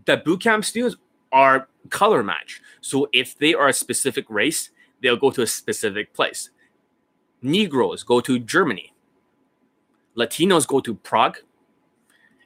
[0.05, 0.97] the bootcamp students
[1.31, 2.61] are color match.
[2.81, 6.49] So if they are a specific race, they'll go to a specific place.
[7.41, 8.93] Negroes go to Germany.
[10.17, 11.37] Latinos go to Prague.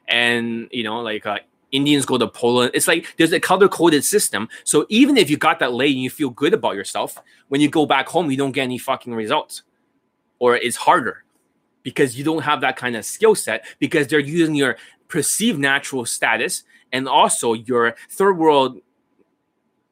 [0.08, 1.38] And you know, like uh,
[1.72, 2.70] Indians go to Poland.
[2.74, 4.48] It's like there's a color coded system.
[4.64, 7.68] So even if you got that late and you feel good about yourself, when you
[7.68, 9.62] go back home, you don't get any fucking results,
[10.38, 11.24] or it's harder
[11.82, 14.76] because you don't have that kind of skill set because they're using your
[15.08, 18.80] perceived natural status and also your third world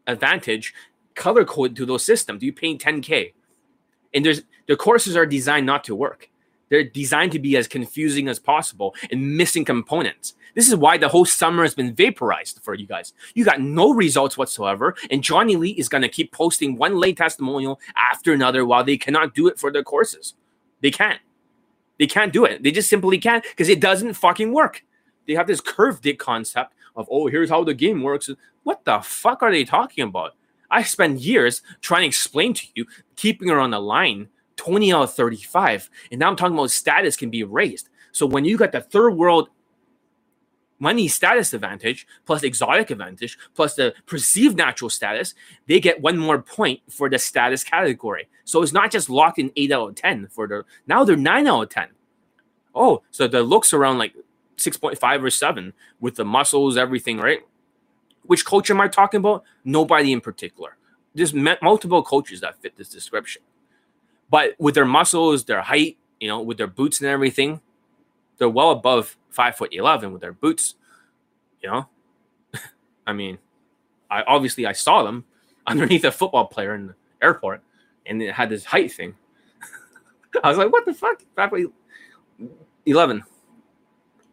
[0.06, 0.74] advantage
[1.14, 2.42] color code to those systems.
[2.42, 3.32] You pay 10k,
[4.12, 6.30] and there's the courses are designed not to work.
[6.68, 10.34] They're designed to be as confusing as possible and missing components.
[10.54, 13.12] This is why the whole summer has been vaporized for you guys.
[13.34, 17.80] You got no results whatsoever, and Johnny Lee is gonna keep posting one lay testimonial
[17.96, 20.34] after another while they cannot do it for their courses.
[20.80, 21.20] They can't.
[21.98, 22.62] They can't do it.
[22.62, 24.84] They just simply can't because it doesn't fucking work.
[25.26, 28.30] They have this curved dick concept of, oh, here's how the game works.
[28.62, 30.32] What the fuck are they talking about?
[30.70, 35.02] I spent years trying to explain to you, keeping her on the line 20 out
[35.02, 35.90] of 35.
[36.10, 37.88] And now I'm talking about status can be raised.
[38.12, 39.48] So when you got the third world
[40.78, 45.34] money status advantage plus exotic advantage plus the perceived natural status,
[45.66, 48.28] they get one more point for the status category.
[48.44, 51.46] So it's not just locked in 8 out of 10 for the now they're 9
[51.46, 51.88] out of 10.
[52.74, 54.14] Oh, so the looks around like
[54.56, 57.40] 6.5 or 7 with the muscles, everything, right?
[58.24, 59.44] Which coach am I talking about?
[59.64, 60.76] Nobody in particular.
[61.14, 63.42] There's multiple coaches that fit this description.
[64.30, 67.60] But with their muscles, their height, you know, with their boots and everything,
[68.38, 70.74] they're well above five foot eleven with their boots.
[71.62, 71.88] You know,
[73.06, 73.38] I mean,
[74.10, 75.24] I obviously I saw them
[75.66, 77.62] underneath a football player in the airport,
[78.06, 79.14] and it had this height thing.
[80.42, 81.22] I was like, what the fuck?
[81.36, 81.72] Five foot
[82.86, 83.24] eleven.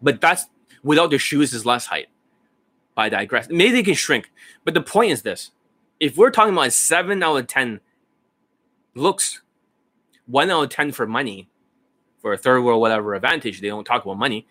[0.02, 0.48] But that's
[0.84, 2.08] without the shoes is less height.
[2.98, 3.48] I digress.
[3.50, 4.32] Maybe they can shrink,
[4.64, 5.52] but the point is this:
[6.00, 7.80] if we're talking about seven out of ten
[8.96, 9.42] looks,
[10.28, 11.50] one out of ten for money,
[12.22, 14.48] for a third world whatever advantage, they don't talk about money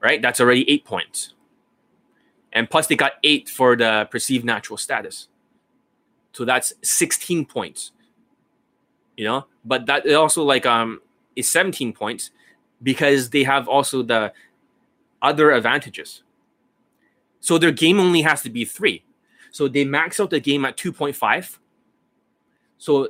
[0.00, 0.20] right?
[0.22, 1.34] That's already eight points.
[2.52, 5.28] And plus, they got eight for the perceived natural status.
[6.32, 7.92] So that's 16 points.
[9.16, 11.00] You know, but that also like um
[11.34, 12.30] is 17 points
[12.80, 14.32] because they have also the
[15.20, 16.22] other advantages.
[17.40, 19.04] So their game only has to be three.
[19.50, 21.58] So they max out the game at 2.5.
[22.76, 23.08] So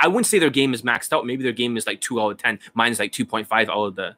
[0.00, 1.26] I wouldn't say their game is maxed out.
[1.26, 2.58] Maybe their game is like two out of 10.
[2.74, 4.16] Mine is like 2.5 out of the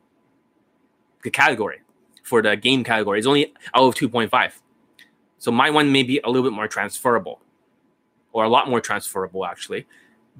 [1.23, 1.81] the category
[2.23, 3.19] for the game category.
[3.19, 4.53] It's only out of 2.5.
[5.39, 7.41] So my one may be a little bit more transferable.
[8.33, 9.87] or a lot more transferable actually.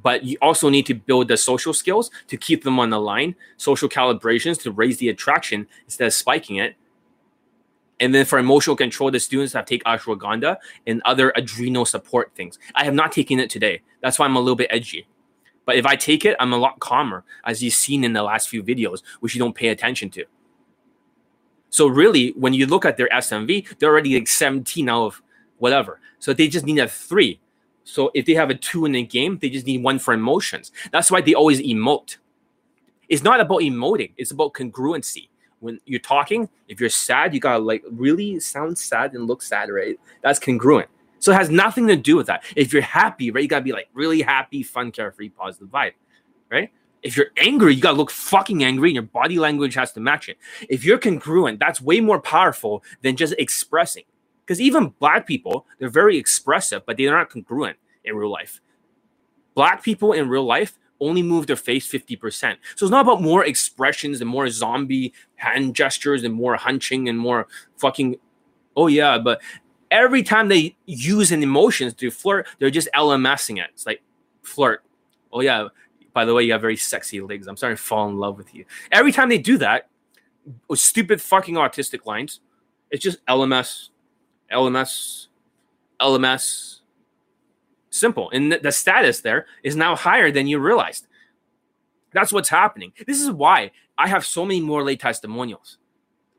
[0.03, 3.35] But you also need to build the social skills to keep them on the line,
[3.57, 6.77] social calibrations to raise the attraction instead of spiking it.
[7.99, 10.57] And then for emotional control, the students have take ashwagandha
[10.87, 12.59] and other adrenal support things.
[12.75, 13.83] I have not taken it today.
[14.01, 15.07] That's why I'm a little bit edgy.
[15.67, 18.49] But if I take it, I'm a lot calmer, as you've seen in the last
[18.49, 20.25] few videos, which you don't pay attention to.
[21.69, 25.23] So really, when you look at their SMV, they're already like 17 out of
[25.59, 26.01] whatever.
[26.19, 27.41] So they just need a three.
[27.85, 30.73] So if they have a two in the game, they just need one for emotions.
[30.93, 32.17] That's why they always emote.
[33.09, 35.29] It's not about emoting, it's about congruency.
[35.59, 39.69] When you're talking, if you're sad, you gotta like really sound sad and look sad,
[39.71, 39.99] right?
[40.23, 40.89] That's congruent.
[41.21, 42.43] So it has nothing to do with that.
[42.57, 45.93] If you're happy, right, you gotta be like really happy, fun, carefree, positive vibe,
[46.51, 46.71] right?
[47.03, 50.29] If you're angry, you gotta look fucking angry, and your body language has to match
[50.29, 50.39] it.
[50.69, 54.05] If you're congruent, that's way more powerful than just expressing.
[54.45, 58.61] Because even black people, they're very expressive, but they're not congruent in real life.
[59.55, 62.57] Black people in real life only move their face 50%.
[62.77, 67.19] So it's not about more expressions and more zombie hand gestures and more hunching and
[67.19, 67.47] more
[67.77, 68.17] fucking,
[68.77, 69.41] oh yeah, but
[69.91, 73.71] every time they use an emotions to flirt, they're just LMSing it.
[73.73, 74.03] It's like
[74.43, 74.83] flirt.
[75.33, 75.69] Oh yeah,
[76.13, 77.47] by the way, you have very sexy legs.
[77.47, 78.65] I'm starting to fall in love with you.
[78.93, 79.89] Every time they do that,
[80.75, 82.41] stupid fucking autistic lines,
[82.91, 83.91] it's just LMS,
[84.53, 85.29] LMS,
[86.01, 86.81] LMS.
[87.91, 88.31] Simple.
[88.31, 91.07] And the status there is now higher than you realized.
[92.13, 92.93] That's what's happening.
[93.07, 95.79] This is why I have so many more lay testimonials.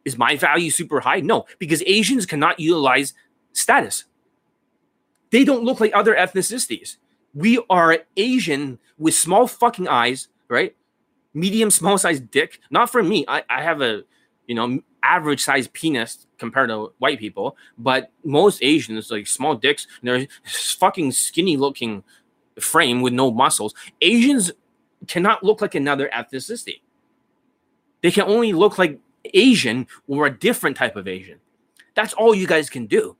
[0.03, 1.19] Is my value super high?
[1.19, 3.13] No, because Asians cannot utilize
[3.53, 4.05] status.
[5.31, 6.97] They don't look like other ethnicities.
[7.33, 10.75] We are Asian with small fucking eyes, right?
[11.33, 12.59] Medium, small size dick.
[12.69, 13.25] Not for me.
[13.27, 14.03] I, I have a,
[14.45, 19.87] you know, average size penis compared to white people, but most Asians like small dicks.
[20.03, 22.03] They're fucking skinny looking
[22.59, 23.73] frame with no muscles.
[24.01, 24.51] Asians
[25.07, 26.81] cannot look like another ethnicity.
[28.03, 28.99] They can only look like
[29.33, 31.39] Asian or a different type of Asian.
[31.95, 33.15] That's all you guys can do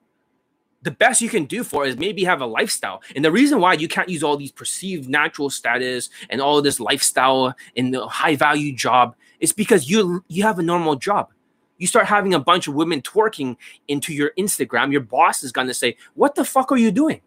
[0.83, 3.01] the best you can do for is maybe have a lifestyle.
[3.15, 6.79] And the reason why you can't use all these perceived natural status and all this
[6.79, 11.29] lifestyle in the high value job is because you you have a normal job.
[11.77, 13.57] You start having a bunch of women twerking
[13.87, 17.21] into your Instagram, your boss is gonna say, What the fuck are you doing?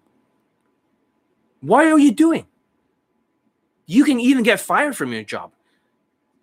[1.61, 2.47] Why are you doing?
[3.87, 5.53] You can even get fired from your job.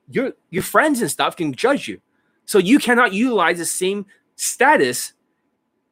[0.09, 2.01] Your your friends and stuff can judge you.
[2.45, 4.05] So you cannot utilize the same
[4.35, 5.13] status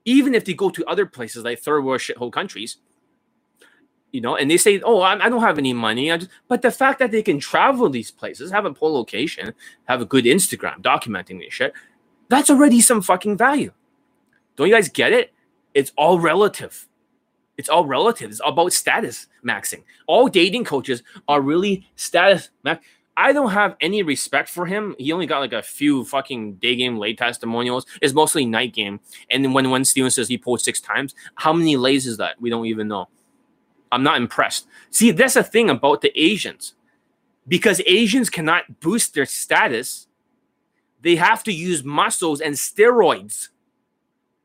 [0.10, 2.78] even if they go to other places like third world shithole countries,
[4.12, 6.12] you know, and they say, "Oh, I, I don't have any money,"
[6.48, 9.54] but the fact that they can travel these places, have a poor location,
[9.86, 11.74] have a good Instagram documenting this shit,
[12.28, 13.72] that's already some fucking value.
[14.56, 15.32] Don't you guys get it?
[15.74, 16.88] It's all relative.
[17.58, 18.32] It's all relative.
[18.32, 19.84] It's about status maxing.
[20.08, 22.86] All dating coaches are really status max.
[23.20, 24.96] I don't have any respect for him.
[24.98, 27.86] He only got like a few fucking day game lay testimonials.
[28.02, 29.02] It's mostly night game.
[29.30, 32.40] And when when Steven says he pulled six times, how many lays is that?
[32.40, 33.10] We don't even know.
[33.92, 34.68] I'm not impressed.
[34.90, 36.76] See, that's a thing about the Asians.
[37.46, 40.08] Because Asians cannot boost their status,
[41.02, 43.50] they have to use muscles and steroids.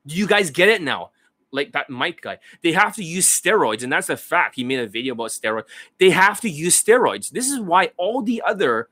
[0.05, 1.13] Do you guys get it now?
[1.55, 2.39] Like that Mike guy.
[2.63, 4.57] They have to use steroids, and that's a fact.
[4.57, 5.65] He made a video about steroids.
[5.99, 7.31] They have to use steroids.
[7.31, 8.89] This is why all the other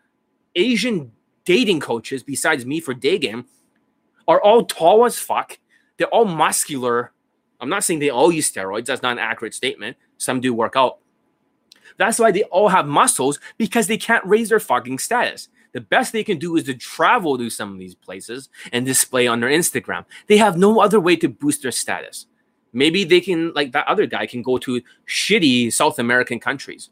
[0.54, 1.12] Asian
[1.44, 3.46] dating coaches, besides me for day game,
[4.28, 5.58] are all tall as fuck.
[5.96, 7.12] They're all muscular.
[7.60, 8.86] I'm not saying they all use steroids.
[8.86, 9.96] That's not an accurate statement.
[10.16, 10.98] Some do work out.
[11.96, 15.48] That's why they all have muscles because they can't raise their fucking status.
[15.72, 19.26] The best they can do is to travel to some of these places and display
[19.26, 20.04] on their Instagram.
[20.26, 22.26] They have no other way to boost their status.
[22.72, 26.90] Maybe they can, like that other guy, can go to shitty South American countries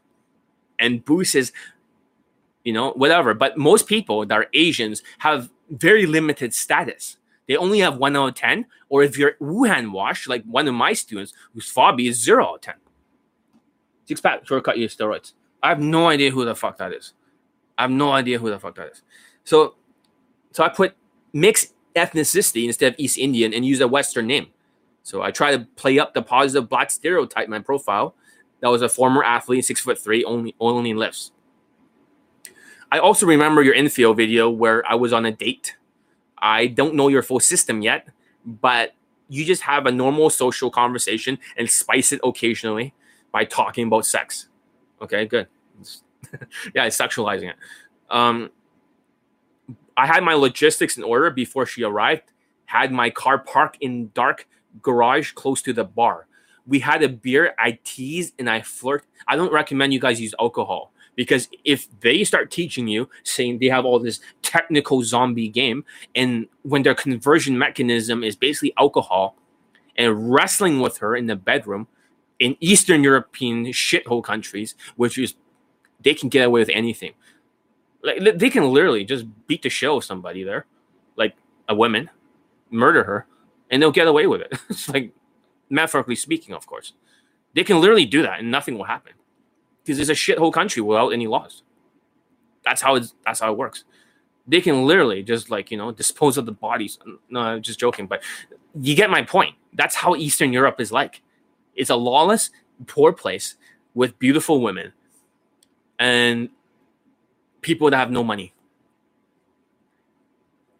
[0.79, 1.51] and boost his,
[2.63, 3.33] you know, whatever.
[3.33, 7.17] But most people that are Asians have very limited status.
[7.47, 8.65] They only have one out of 10.
[8.89, 12.55] Or if you're Wuhan wash, like one of my students, whose Fabi is zero out
[12.55, 12.75] of 10.
[14.05, 15.33] Six pack, shortcut use steroids.
[15.63, 17.13] I have no idea who the fuck that is.
[17.77, 19.01] I have no idea who the fuck that is.
[19.43, 19.75] So,
[20.51, 20.95] so I put
[21.33, 24.47] mixed ethnicity instead of East Indian and use a Western name.
[25.03, 28.15] So I try to play up the positive black stereotype in my profile.
[28.61, 31.31] That was a former athlete, six foot three, only only in lifts.
[32.91, 35.77] I also remember your infield video where I was on a date.
[36.37, 38.07] I don't know your full system yet,
[38.45, 38.93] but
[39.29, 42.93] you just have a normal social conversation and spice it occasionally
[43.31, 44.49] by talking about sex.
[45.01, 45.47] Okay, good.
[46.75, 47.55] yeah, it's sexualizing it.
[48.09, 48.49] Um,
[49.95, 52.23] I had my logistics in order before she arrived.
[52.65, 54.47] Had my car parked in dark
[54.81, 56.27] garage close to the bar.
[56.67, 57.55] we had a beer.
[57.57, 59.03] I teased and I flirt.
[59.27, 63.67] I don't recommend you guys use alcohol because if they start teaching you saying they
[63.67, 65.83] have all this technical zombie game
[66.15, 69.35] and when their conversion mechanism is basically alcohol
[69.97, 71.87] and wrestling with her in the bedroom
[72.39, 75.35] in eastern european shithole countries which is
[76.01, 77.13] they can get away with anything
[78.03, 80.65] like they can literally just beat the shit of somebody there
[81.17, 81.35] like
[81.69, 82.09] a woman
[82.69, 83.27] murder her
[83.71, 85.11] and they'll get away with it it's like
[85.69, 86.93] metaphorically speaking of course
[87.53, 89.13] they can literally do that and nothing will happen
[89.83, 91.63] because it's a shithole country without any laws.
[92.63, 93.83] That's how it's that's how it works.
[94.47, 96.99] They can literally just like you know dispose of the bodies.
[97.29, 98.21] No, I'm just joking, but
[98.79, 99.55] you get my point.
[99.73, 101.21] That's how Eastern Europe is like.
[101.75, 102.51] It's a lawless,
[102.87, 103.55] poor place
[103.93, 104.93] with beautiful women
[105.99, 106.49] and
[107.61, 108.53] people that have no money.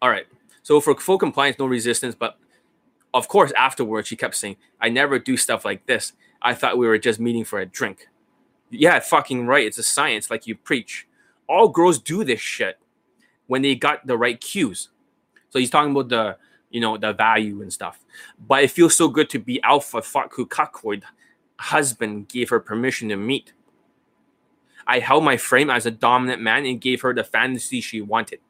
[0.00, 0.26] All right.
[0.62, 2.38] So for full compliance, no resistance, but
[3.14, 6.12] of course afterwards she kept saying, "I never do stuff like this.
[6.40, 8.08] I thought we were just meeting for a drink."
[8.72, 9.66] yeah, fucking right.
[9.66, 11.06] It's a science, like you preach.
[11.46, 12.78] All girls do this shit
[13.46, 14.88] when they got the right cues.
[15.50, 16.38] So he's talking about the,
[16.70, 18.02] you know, the value and stuff.
[18.38, 21.04] But it feels so good to be alpha fuck who cuckold
[21.58, 23.52] husband gave her permission to meet.
[24.86, 28.40] I held my frame as a dominant man and gave her the fantasy she wanted.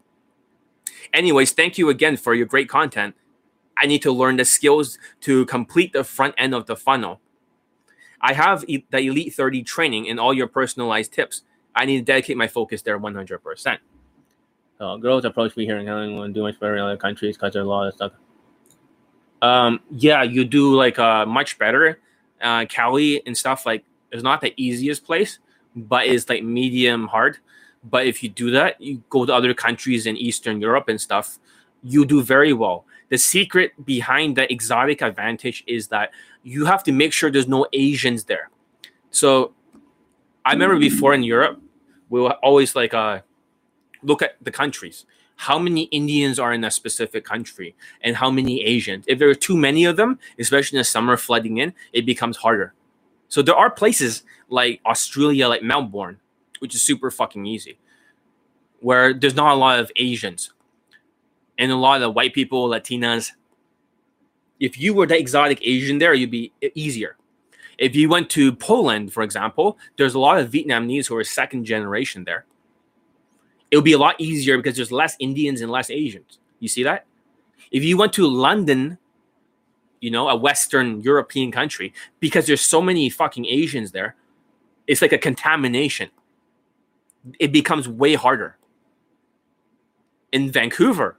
[1.12, 3.14] Anyways, thank you again for your great content.
[3.76, 7.20] I need to learn the skills to complete the front end of the funnel
[8.22, 11.42] I have the Elite 30 training and all your personalized tips.
[11.74, 13.78] I need to dedicate my focus there 100%.
[14.78, 17.52] So girls approach me here in want to do much better in other countries because
[17.52, 18.12] there's a lot of stuff.
[19.40, 21.98] Um, yeah, you do like uh, much better.
[22.40, 25.38] Uh, Cali and stuff like it's not the easiest place,
[25.74, 27.38] but it's like medium hard.
[27.84, 31.38] But if you do that, you go to other countries in Eastern Europe and stuff,
[31.82, 32.84] you do very well.
[33.12, 36.12] The secret behind the exotic advantage is that
[36.44, 38.48] you have to make sure there's no Asians there.
[39.10, 39.52] So
[40.46, 41.60] I remember before in Europe,
[42.08, 43.20] we will always like uh,
[44.02, 45.04] look at the countries.
[45.36, 49.04] How many Indians are in a specific country and how many Asians?
[49.06, 52.38] If there are too many of them, especially in the summer flooding in, it becomes
[52.38, 52.72] harder.
[53.28, 56.18] So there are places like Australia, like Melbourne,
[56.60, 57.76] which is super fucking easy,
[58.80, 60.54] where there's not a lot of Asians
[61.62, 63.30] and a lot of the white people, Latinas,
[64.58, 67.16] if you were the exotic Asian there, you'd be easier.
[67.78, 71.64] If you went to Poland, for example, there's a lot of Vietnamese who are second
[71.64, 72.46] generation there.
[73.70, 76.40] It would be a lot easier because there's less Indians and less Asians.
[76.58, 77.06] You see that?
[77.70, 78.98] If you went to London,
[80.00, 84.16] you know, a Western European country, because there's so many fucking Asians there,
[84.88, 86.10] it's like a contamination.
[87.38, 88.58] It becomes way harder.
[90.32, 91.18] In Vancouver,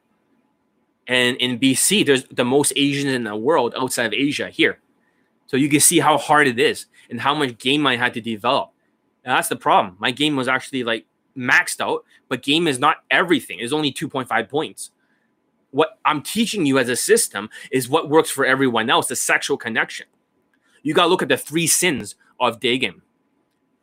[1.08, 4.80] and in BC, there's the most Asians in the world outside of Asia here.
[5.48, 8.22] So you can see how hard it is and how much game I had to
[8.22, 8.72] develop.
[9.24, 9.98] And that's the problem.
[10.00, 11.06] My game was actually like
[11.38, 13.60] maxed out, but game is not everything.
[13.60, 14.92] It's only 2.5 points.
[15.72, 19.58] What I'm teaching you as a system is what works for everyone else, the sexual
[19.58, 20.06] connection.
[20.84, 23.02] You got to look at the three sins of day game.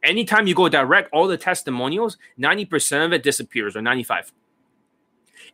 [0.03, 4.33] Anytime you go direct, all the testimonials, 90% of it disappears or 95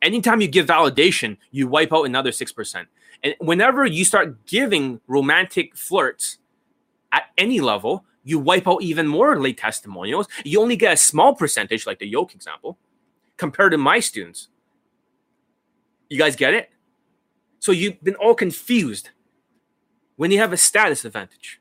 [0.02, 2.86] anytime you give validation, you wipe out another 6%.
[3.22, 6.38] And whenever you start giving romantic flirts
[7.12, 10.26] at any level, you wipe out even more lay testimonials.
[10.44, 12.76] You only get a small percentage, like the yoke example,
[13.36, 14.48] compared to my students.
[16.08, 16.70] You guys get it?
[17.58, 19.10] So you've been all confused
[20.16, 21.60] when you have a status advantage.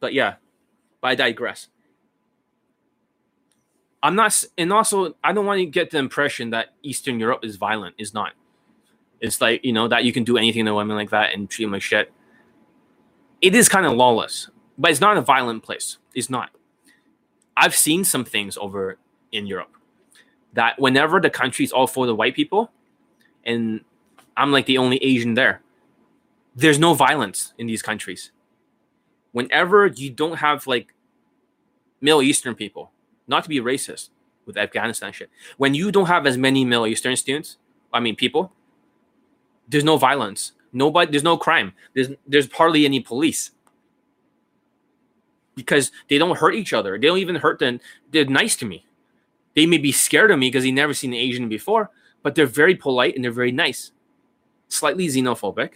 [0.00, 0.36] But yeah,
[1.00, 1.68] but I digress.
[4.02, 7.56] I'm not, and also I don't want to get the impression that Eastern Europe is
[7.56, 7.94] violent.
[7.98, 8.32] Is not.
[9.20, 11.66] It's like you know that you can do anything to women like that and treat
[11.66, 12.12] them like shit.
[13.42, 14.48] It is kind of lawless,
[14.78, 15.98] but it's not a violent place.
[16.14, 16.50] It's not.
[17.56, 18.96] I've seen some things over
[19.32, 19.76] in Europe
[20.54, 22.72] that whenever the country is all for the white people,
[23.44, 23.84] and
[24.36, 25.60] I'm like the only Asian there,
[26.56, 28.32] there's no violence in these countries.
[29.32, 30.94] Whenever you don't have like
[32.00, 32.90] Middle Eastern people
[33.30, 34.10] not to be racist
[34.44, 35.30] with Afghanistan shit.
[35.56, 37.56] When you don't have as many Middle Eastern students,
[37.92, 38.52] I mean people,
[39.68, 40.52] there's no violence.
[40.72, 41.72] Nobody there's no crime.
[41.94, 43.52] There's there's hardly any police.
[45.54, 46.98] Because they don't hurt each other.
[46.98, 47.80] They don't even hurt them.
[48.10, 48.86] They're nice to me.
[49.54, 51.90] They may be scared of me because they never seen an Asian before,
[52.22, 53.92] but they're very polite and they're very nice.
[54.68, 55.72] Slightly xenophobic,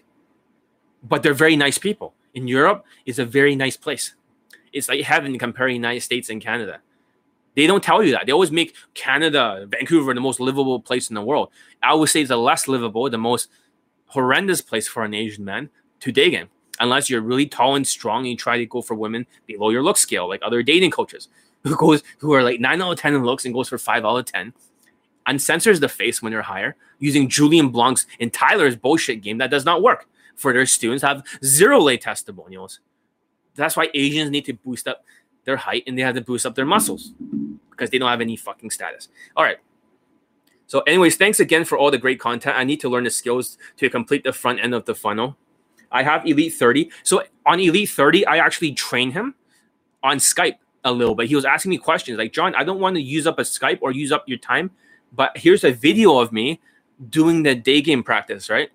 [1.02, 2.14] but they're very nice people.
[2.34, 4.14] In Europe, it's a very nice place.
[4.72, 6.80] It's like heaven comparing United States and Canada.
[7.54, 8.26] They don't tell you that.
[8.26, 11.50] They always make Canada, Vancouver, the most livable place in the world.
[11.82, 13.48] I would say it's the less livable, the most
[14.06, 16.48] horrendous place for an Asian man to day in,
[16.80, 19.82] unless you're really tall and strong and you try to go for women below your
[19.82, 21.28] look scale, like other dating coaches
[21.62, 24.04] who goes who are like nine out of ten in looks and goes for five
[24.04, 24.52] out of ten.
[25.26, 29.64] Uncensors the face when they're higher using Julien Blanc's and Tyler's bullshit game that does
[29.64, 32.80] not work for their students have zero lay testimonials.
[33.54, 35.04] That's why Asians need to boost up
[35.44, 37.12] their height and they have to boost up their muscles
[37.70, 39.08] because they don't have any fucking status.
[39.36, 39.58] All right.
[40.66, 42.56] So, anyways, thanks again for all the great content.
[42.56, 45.36] I need to learn the skills to complete the front end of the funnel.
[45.94, 46.90] I have Elite 30.
[47.04, 49.34] So on Elite 30, I actually train him
[50.02, 51.28] on Skype a little bit.
[51.28, 53.78] He was asking me questions like, John, I don't want to use up a Skype
[53.80, 54.72] or use up your time,
[55.12, 56.60] but here's a video of me
[57.08, 58.70] doing the day game practice, right?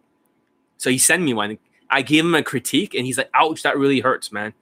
[0.78, 1.58] So he sent me one.
[1.90, 4.54] I gave him a critique and he's like, ouch, that really hurts, man.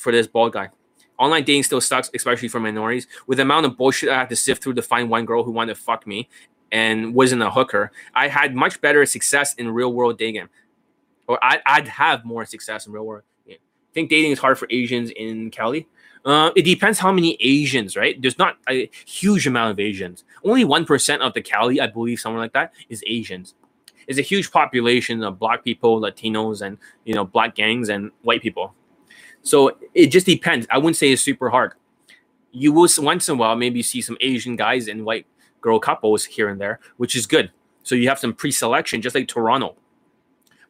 [0.00, 0.70] For this bald guy.
[1.18, 3.06] Online dating still sucks, especially for minorities.
[3.26, 5.50] With the amount of bullshit I had to sift through to find one girl who
[5.50, 6.30] wanted to fuck me
[6.72, 10.48] and wasn't a hooker, I had much better success in real world dating
[11.30, 13.22] or I'd, I'd have more success in real world.
[13.46, 13.54] Yeah.
[13.54, 15.86] I think dating is hard for Asians in Cali.
[16.24, 18.20] Uh, it depends how many Asians, right?
[18.20, 20.24] There's not a huge amount of Asians.
[20.42, 23.54] Only 1% of the Cali, I believe, somewhere like that, is Asians.
[24.08, 28.42] It's a huge population of black people, Latinos, and you know, black gangs and white
[28.42, 28.74] people.
[29.42, 30.66] So it just depends.
[30.70, 31.74] I wouldn't say it's super hard.
[32.52, 35.26] You will once in a while maybe see some Asian guys and white
[35.60, 37.50] girl couples here and there, which is good.
[37.82, 39.76] So you have some pre-selection, just like Toronto.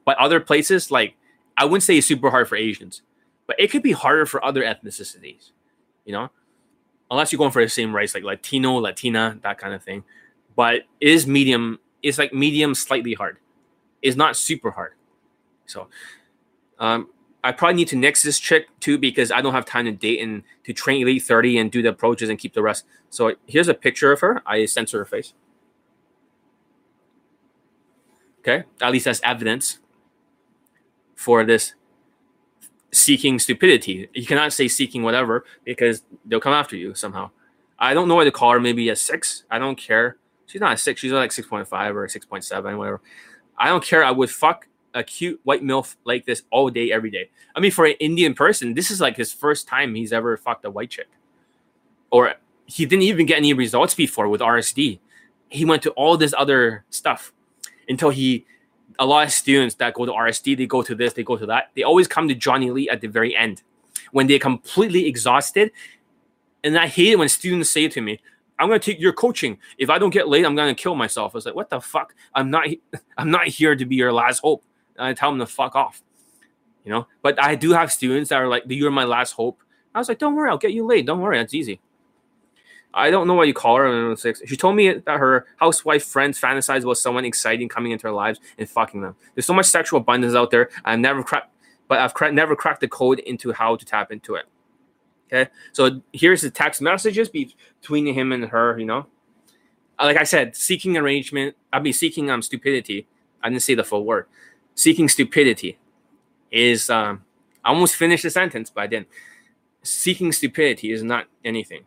[0.04, 1.16] But other places, like
[1.56, 3.02] I wouldn't say it's super hard for Asians,
[3.46, 5.50] but it could be harder for other ethnicities,
[6.04, 6.30] you know,
[7.10, 10.04] unless you're going for the same race, like Latino, Latina, that kind of thing.
[10.56, 11.78] But it is medium.
[12.02, 13.38] It's like medium, slightly hard.
[14.02, 14.94] It's not super hard.
[15.66, 15.88] So,
[16.78, 17.08] um,
[17.42, 20.20] I probably need to next this chick too because I don't have time to date
[20.20, 22.84] and to train Elite 30 and do the approaches and keep the rest.
[23.08, 24.42] So here's a picture of her.
[24.46, 25.32] I censor her face.
[28.40, 29.78] Okay, at least that's evidence
[31.14, 31.74] for this
[32.92, 34.08] seeking stupidity.
[34.14, 37.30] You cannot say seeking whatever because they'll come after you somehow.
[37.78, 38.60] I don't know why to call her.
[38.60, 39.44] Maybe a six.
[39.50, 40.16] I don't care.
[40.46, 41.00] She's not a six.
[41.00, 43.00] She's like six point five or six point seven, whatever.
[43.58, 44.02] I don't care.
[44.02, 47.30] I would fuck a cute white milf like this all day, every day.
[47.54, 50.64] I mean, for an Indian person, this is like his first time he's ever fucked
[50.64, 51.08] a white chick,
[52.10, 52.34] or
[52.66, 55.00] he didn't even get any results before with RSD.
[55.48, 57.32] He went to all this other stuff
[57.88, 58.46] until he
[58.98, 61.46] a lot of students that go to RSD, they go to this, they go to
[61.46, 61.70] that.
[61.74, 63.62] They always come to Johnny Lee at the very end
[64.12, 65.72] when they're completely exhausted.
[66.62, 68.20] And I hate it when students say to me,
[68.58, 69.58] I'm gonna take your coaching.
[69.78, 71.34] If I don't get laid, I'm gonna kill myself.
[71.34, 72.14] I was like, what the fuck?
[72.34, 72.66] I'm not
[73.16, 74.62] I'm not here to be your last hope.
[75.00, 76.02] I tell them to fuck off.
[76.84, 79.62] You know, but I do have students that are like, you're my last hope.
[79.94, 81.06] I was like, don't worry, I'll get you laid.
[81.06, 81.80] Don't worry, that's easy.
[82.92, 84.16] I don't know why you call her.
[84.16, 84.42] Six.
[84.46, 88.40] She told me that her housewife friends fantasize about someone exciting coming into their lives
[88.58, 89.14] and fucking them.
[89.34, 90.70] There's so much sexual abundance out there.
[90.84, 91.52] I've never cracked,
[91.86, 94.46] but I've cra- never cracked the code into how to tap into it.
[95.32, 98.76] Okay, so here's the text messages between him and her.
[98.78, 99.06] You know,
[100.00, 101.56] like I said, seeking arrangement.
[101.72, 103.06] I mean, seeking um stupidity.
[103.42, 104.26] I didn't say the full word.
[104.74, 105.78] Seeking stupidity
[106.50, 107.24] is um.
[107.62, 109.08] I almost finished the sentence, but I didn't.
[109.82, 111.84] Seeking stupidity is not anything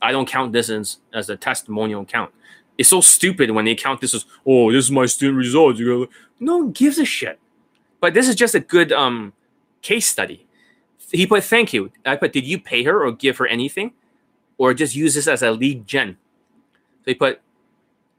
[0.00, 2.32] I don't count this as, as a testimonial count.
[2.76, 5.80] It's so stupid when they count this as, oh, this is my student results.
[5.80, 7.38] You go, no one gives a shit.
[8.00, 9.32] But this is just a good um
[9.82, 10.46] case study.
[11.10, 11.90] He put thank you.
[12.04, 13.92] I put, did you pay her or give her anything?
[14.58, 16.16] Or just use this as a lead gen?
[17.04, 17.40] So he put,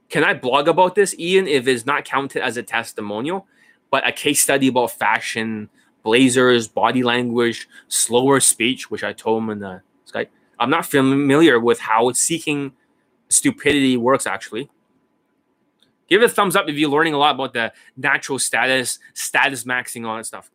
[0.09, 3.47] can I blog about this, Ian, if it's not counted as a testimonial,
[3.91, 5.69] but a case study about fashion,
[6.03, 9.81] blazers, body language, slower speech, which I told him in the
[10.11, 10.29] Skype
[10.59, 12.73] I'm not familiar with how seeking
[13.29, 14.69] stupidity works actually.
[16.09, 19.63] Give it a thumbs up if you're learning a lot about the natural status, status
[19.63, 20.49] maxing, all that stuff.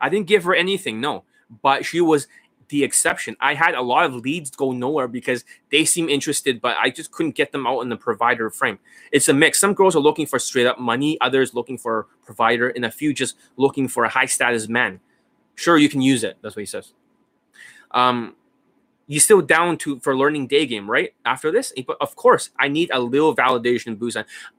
[0.00, 1.22] I didn't give her anything, no,
[1.62, 2.26] but she was
[2.68, 3.36] the exception.
[3.40, 7.12] I had a lot of leads go nowhere because they seem interested, but I just
[7.12, 8.78] couldn't get them out in the provider frame.
[9.12, 9.58] It's a mix.
[9.58, 13.12] Some girls are looking for straight up money, others looking for provider, and a few
[13.12, 15.00] just looking for a high status man.
[15.54, 16.36] Sure, you can use it.
[16.42, 16.92] That's what he says.
[17.90, 18.34] Um,
[19.06, 21.14] you still down to for learning day game, right?
[21.24, 24.16] After this, but of course, I need a little validation boost.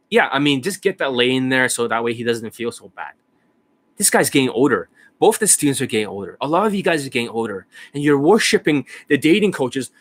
[0.10, 2.72] Yeah, I mean, just get that lay in there so that way he doesn't feel
[2.72, 3.14] so bad.
[3.98, 4.90] This guy's getting older.
[5.20, 6.38] Both the students are getting older.
[6.42, 9.92] A lot of you guys are getting older, and you're worshiping the dating coaches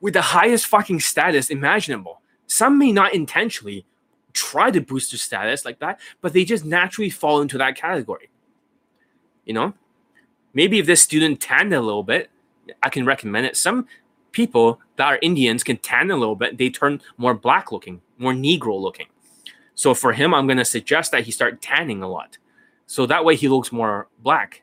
[0.00, 2.22] with the highest fucking status imaginable.
[2.46, 3.84] Some may not intentionally
[4.32, 8.30] try to boost their status like that, but they just naturally fall into that category.
[9.44, 9.74] You know,
[10.54, 12.30] maybe if this student tanned a little bit,
[12.82, 13.56] I can recommend it.
[13.56, 13.86] Some
[14.32, 16.56] people that are Indians can tan a little bit.
[16.56, 19.06] They turn more black looking, more Negro looking.
[19.74, 22.38] So for him, I'm going to suggest that he start tanning a lot.
[22.90, 24.62] So that way he looks more black.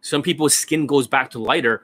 [0.00, 1.82] Some people's skin goes back to lighter,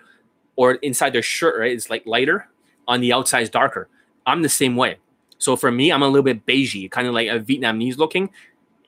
[0.55, 1.73] or inside their shirt, right?
[1.73, 2.47] It's like lighter,
[2.87, 3.89] on the outside is darker.
[4.25, 4.99] I'm the same way.
[5.39, 8.31] So for me, I'm a little bit beigey, kind of like a Vietnamese looking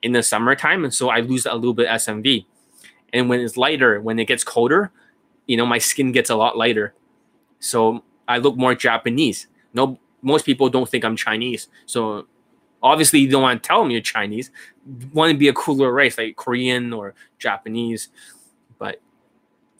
[0.03, 0.85] in the summertime.
[0.85, 2.45] And so I lose a little bit SMV.
[3.11, 4.93] And when it's lighter, when it gets colder,
[5.47, 6.93] you know, my skin gets a lot lighter.
[7.59, 9.47] So I look more Japanese.
[9.73, 11.67] No, most people don't think I'm Chinese.
[11.87, 12.27] So
[12.85, 14.51] obviously you don't want to tell them you're Chinese.
[14.87, 18.09] You want to be a cooler race like Korean or Japanese.
[18.77, 19.01] But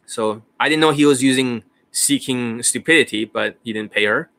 [0.08, 4.32] so I didn't know he was using seeking stupidity, but he didn't pay her.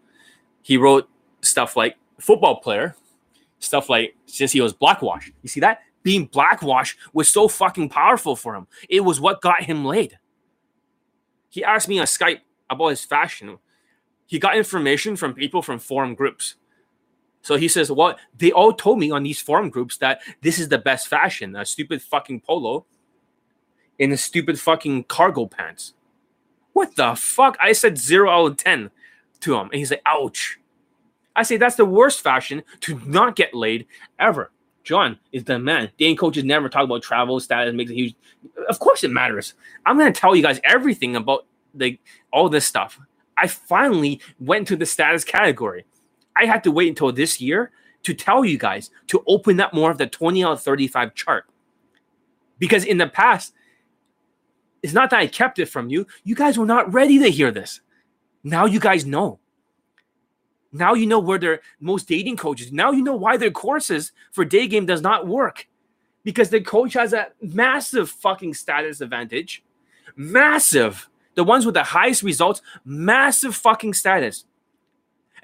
[0.62, 1.09] He wrote
[1.43, 2.97] stuff like football player,
[3.61, 5.31] stuff like since he was blackwashed.
[5.43, 5.83] You see that?
[6.03, 8.67] Being blackwashed was so fucking powerful for him.
[8.89, 10.19] It was what got him laid.
[11.49, 13.59] He asked me on Skype about his fashion.
[14.27, 16.57] He got information from people from forum groups.
[17.47, 20.68] So he says, Well, they all told me on these forum groups that this is
[20.68, 22.86] the best fashion a stupid fucking polo
[24.01, 25.94] in a stupid fucking cargo pants.
[26.72, 27.57] What the fuck?
[27.61, 28.90] I said zero out of 10
[29.42, 29.68] to him.
[29.70, 30.59] And he's like, Ouch.
[31.36, 33.86] I say that's the worst fashion to not get laid
[34.18, 34.51] ever.
[34.82, 35.92] John is the man.
[35.99, 38.16] Dating coaches never talk about travel status, makes a huge.
[38.68, 39.55] Of course, it matters.
[39.86, 42.01] I'm to tell you guys everything about like
[42.32, 42.99] all this stuff.
[43.36, 45.84] I finally went to the status category.
[46.37, 47.70] I had to wait until this year
[48.03, 51.47] to tell you guys to open up more of the 20 out of 35 chart.
[52.59, 53.53] Because in the past,
[54.82, 56.07] it's not that I kept it from you.
[56.24, 57.80] You guys were not ready to hear this.
[58.45, 59.41] Now you guys know.
[60.72, 62.70] Now you know where their most dating coaches.
[62.70, 65.66] Now you know why their courses for day game does not work.
[66.22, 69.64] Because the coach has a massive fucking status advantage.
[70.16, 71.09] Massive.
[71.34, 74.45] The ones with the highest results, massive fucking status.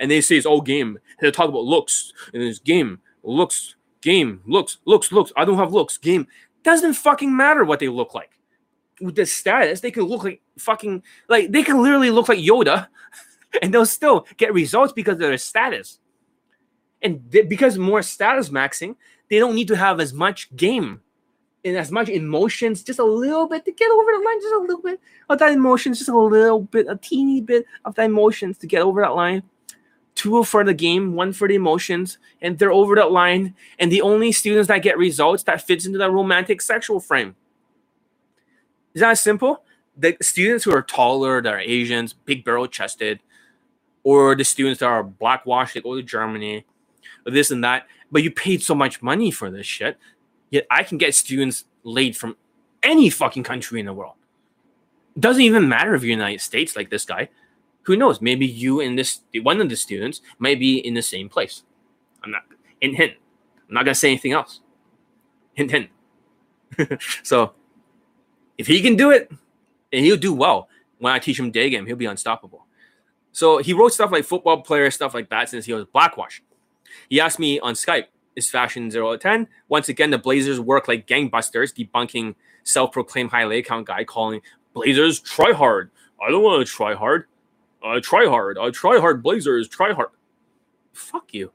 [0.03, 0.89] And they say it's all game.
[0.89, 2.13] And they talk about looks.
[2.35, 5.33] And it's game, looks, game, looks, looks, looks.
[5.37, 5.97] I don't have looks.
[5.97, 6.27] Game.
[6.65, 8.31] Doesn't fucking matter what they look like.
[9.01, 12.89] With the status, they can look like fucking like they can literally look like Yoda
[13.63, 16.01] and they'll still get results because of their status.
[17.01, 18.97] And they, because more status maxing,
[19.31, 21.01] they don't need to have as much game
[21.65, 24.59] and as much emotions, just a little bit to get over the line, just a
[24.59, 28.59] little bit of that emotions, just a little bit, a teeny bit of that emotions
[28.59, 29.43] to get over that line.
[30.23, 33.57] Two for the game, one for the emotions, and they're over that line.
[33.81, 37.35] And the only students that get results that fits into the romantic sexual frame.
[38.95, 39.65] Is that simple?
[39.97, 43.19] The students who are taller, that are Asians, big barrel chested,
[44.05, 46.67] or the students that are blackwashed, they go to Germany,
[47.27, 47.89] or this and that.
[48.13, 49.99] But you paid so much money for this shit.
[50.51, 52.37] Yet I can get students laid from
[52.81, 54.15] any fucking country in the world.
[55.19, 57.29] Doesn't even matter if you're United States like this guy.
[57.85, 58.21] Who knows?
[58.21, 61.63] Maybe you and this one of the students might be in the same place.
[62.23, 62.43] I'm not
[62.81, 63.13] hint hint.
[63.69, 64.61] I'm not gonna say anything else.
[65.55, 65.91] Hint hint.
[67.23, 67.53] so
[68.59, 69.31] if he can do it,
[69.93, 70.69] and he'll do well
[70.99, 72.67] when I teach him day game, he'll be unstoppable.
[73.33, 76.43] So he wrote stuff like football player, stuff like that since he was blackwash.
[77.09, 78.05] He asked me on Skype,
[78.37, 79.49] is fashion 0 to 10?
[79.69, 84.41] Once again, the Blazers work like gangbusters, debunking self-proclaimed high leg count guy calling
[84.75, 85.91] Blazers try hard.
[86.25, 87.27] I don't want to try hard.
[87.83, 88.59] Uh, I try hard.
[88.59, 89.23] I uh, try hard.
[89.23, 90.11] Blazers try hard.
[90.93, 91.53] Fuck you.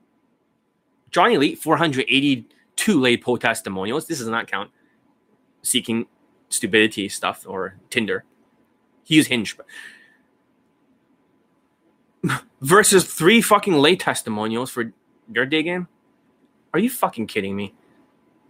[1.11, 4.07] Johnny Elite 482 laid poll testimonials.
[4.07, 4.71] This does not count
[5.61, 6.05] seeking
[6.49, 8.23] stupidity stuff or Tinder.
[9.03, 9.57] He Hinge.
[12.61, 14.91] Versus three fucking lay testimonials for
[15.31, 15.87] your day game?
[16.73, 17.73] Are you fucking kidding me?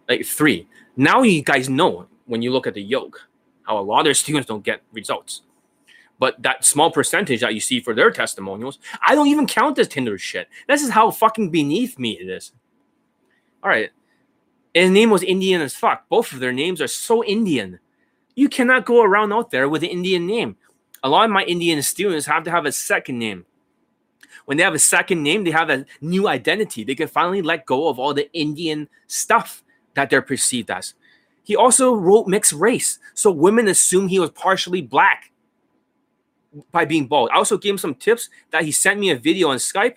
[0.10, 0.68] Like three.
[0.96, 3.28] Now you guys know when you look at the yoke
[3.64, 5.42] how a lot of students don't get results.
[6.20, 9.88] But that small percentage that you see for their testimonials, I don't even count as
[9.88, 10.48] Tinder shit.
[10.68, 12.52] This is how fucking beneath me it is.
[13.64, 13.92] All right.
[14.74, 16.08] His name was Indian as fuck.
[16.10, 17.80] Both of their names are so Indian.
[18.36, 20.58] You cannot go around out there with an Indian name.
[21.04, 23.46] A lot of my Indian students have to have a second name
[24.48, 26.86] when they have a second name, they have a new identity.
[26.86, 29.62] They can finally let go of all the Indian stuff
[29.94, 30.94] that they're perceived as.
[31.44, 35.32] He also wrote mixed race, so women assume he was partially black
[36.72, 37.30] by being bald.
[37.34, 39.96] I also gave him some tips that he sent me a video on Skype,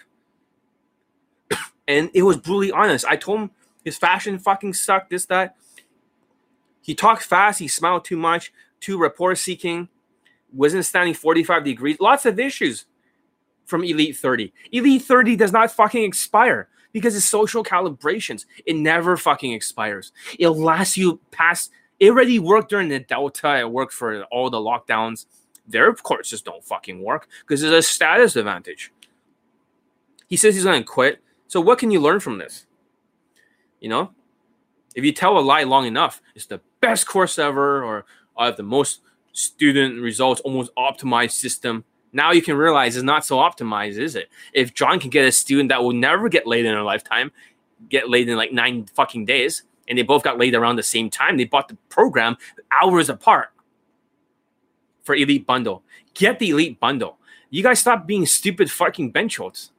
[1.88, 3.04] and it was brutally honest.
[3.06, 3.50] I told him
[3.84, 5.56] his fashion fucking sucked, this, that.
[6.82, 9.88] He talked fast, he smiled too much, too rapport seeking,
[10.52, 12.86] wasn't standing 45 degrees, lots of issues
[13.66, 14.52] from Elite 30.
[14.72, 18.46] Elite 30 does not fucking expire because it's social calibrations.
[18.66, 20.12] It never fucking expires.
[20.38, 21.70] It lasts you past.
[21.98, 23.58] It already worked during the Delta.
[23.60, 25.26] It worked for all the lockdowns.
[25.70, 28.92] Their courses don't fucking work because it's a status advantage.
[30.28, 31.22] He says he's going to quit.
[31.48, 32.66] So what can you learn from this?
[33.80, 34.12] You know,
[34.94, 38.04] If you tell a lie long enough, it's the best course ever, or
[38.36, 39.02] I have the most
[39.32, 41.84] student results, almost optimized system.
[42.12, 44.28] Now you can realize it's not so optimized, is it?
[44.52, 47.30] If John can get a student that will never get laid in a lifetime,
[47.88, 51.08] get laid in like nine fucking days, and they both got laid around the same
[51.08, 52.36] time, they bought the program
[52.70, 53.50] hours apart
[55.02, 55.82] for Elite Bundle.
[56.14, 57.18] Get the Elite Bundle.
[57.50, 59.72] You guys stop being stupid fucking bench holds.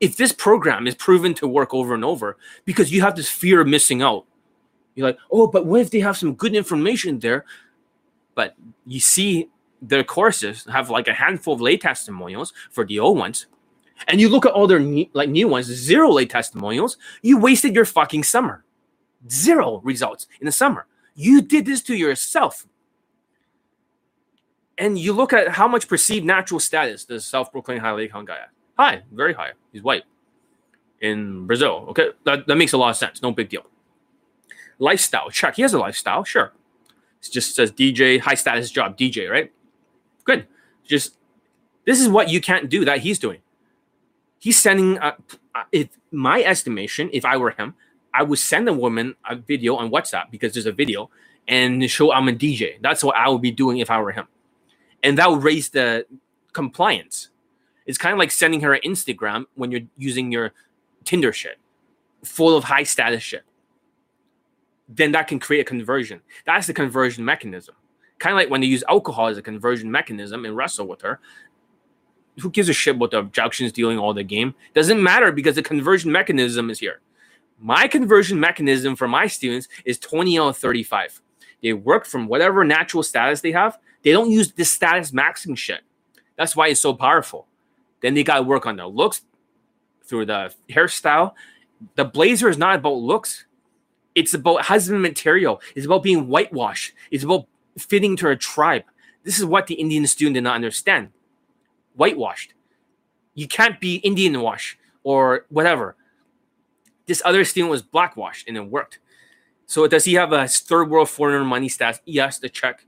[0.00, 3.60] If this program is proven to work over and over because you have this fear
[3.60, 4.26] of missing out,
[4.94, 7.44] you're like, oh, but what if they have some good information there?
[8.34, 8.54] But
[8.86, 9.48] you see
[9.80, 13.46] their courses have like a handful of lay testimonials for the old ones.
[14.08, 16.96] And you look at all their new, like new ones, zero lay testimonials.
[17.22, 18.64] You wasted your fucking summer.
[19.30, 20.86] Zero results in the summer.
[21.14, 22.66] You did this to yourself.
[24.78, 28.48] And you look at how much perceived natural status does self-proclaimed icon guy have.
[28.76, 29.52] High, very high.
[29.72, 30.02] He's white
[31.00, 31.86] in Brazil.
[31.90, 33.22] Okay, that, that makes a lot of sense.
[33.22, 33.66] No big deal.
[34.78, 35.56] Lifestyle, check.
[35.56, 36.52] He has a lifestyle, sure.
[37.22, 39.52] It just says DJ, high status job, DJ, right?
[40.24, 40.46] Good.
[40.84, 41.16] Just
[41.86, 43.40] this is what you can't do that he's doing.
[44.38, 44.98] He's sending.
[44.98, 45.16] A,
[45.70, 47.74] if my estimation, if I were him,
[48.12, 51.10] I would send a woman a video on WhatsApp because there's a video
[51.48, 52.80] and show I'm a DJ.
[52.80, 54.26] That's what I would be doing if I were him,
[55.04, 56.06] and that would raise the
[56.52, 57.28] compliance.
[57.86, 60.52] It's kind of like sending her an Instagram when you're using your
[61.04, 61.58] Tinder shit,
[62.24, 63.44] full of high status shit
[64.88, 66.20] then that can create a conversion.
[66.44, 67.74] That's the conversion mechanism.
[68.18, 71.20] Kind of like when they use alcohol as a conversion mechanism and wrestle with her.
[72.40, 74.54] Who gives a shit what the objections dealing all the game?
[74.74, 77.00] Doesn't matter because the conversion mechanism is here.
[77.60, 81.20] My conversion mechanism for my students is 20 out of 35.
[81.62, 83.78] They work from whatever natural status they have.
[84.04, 85.80] They don't use this status maxing shit.
[86.36, 87.46] That's why it's so powerful.
[88.00, 89.22] Then they got to work on their looks
[90.04, 91.32] through the hairstyle.
[91.96, 93.46] The blazer is not about looks.
[94.14, 95.60] It's about husband material.
[95.74, 96.92] It's about being whitewashed.
[97.10, 97.46] It's about
[97.78, 98.84] fitting to a tribe.
[99.24, 101.10] This is what the Indian student did not understand.
[101.96, 102.52] Whitewashed.
[103.34, 105.96] You can't be Indian wash or whatever.
[107.06, 108.98] This other student was blackwashed and it worked.
[109.66, 112.00] So does he have a third world foreigner money status?
[112.04, 112.84] Yes, the check.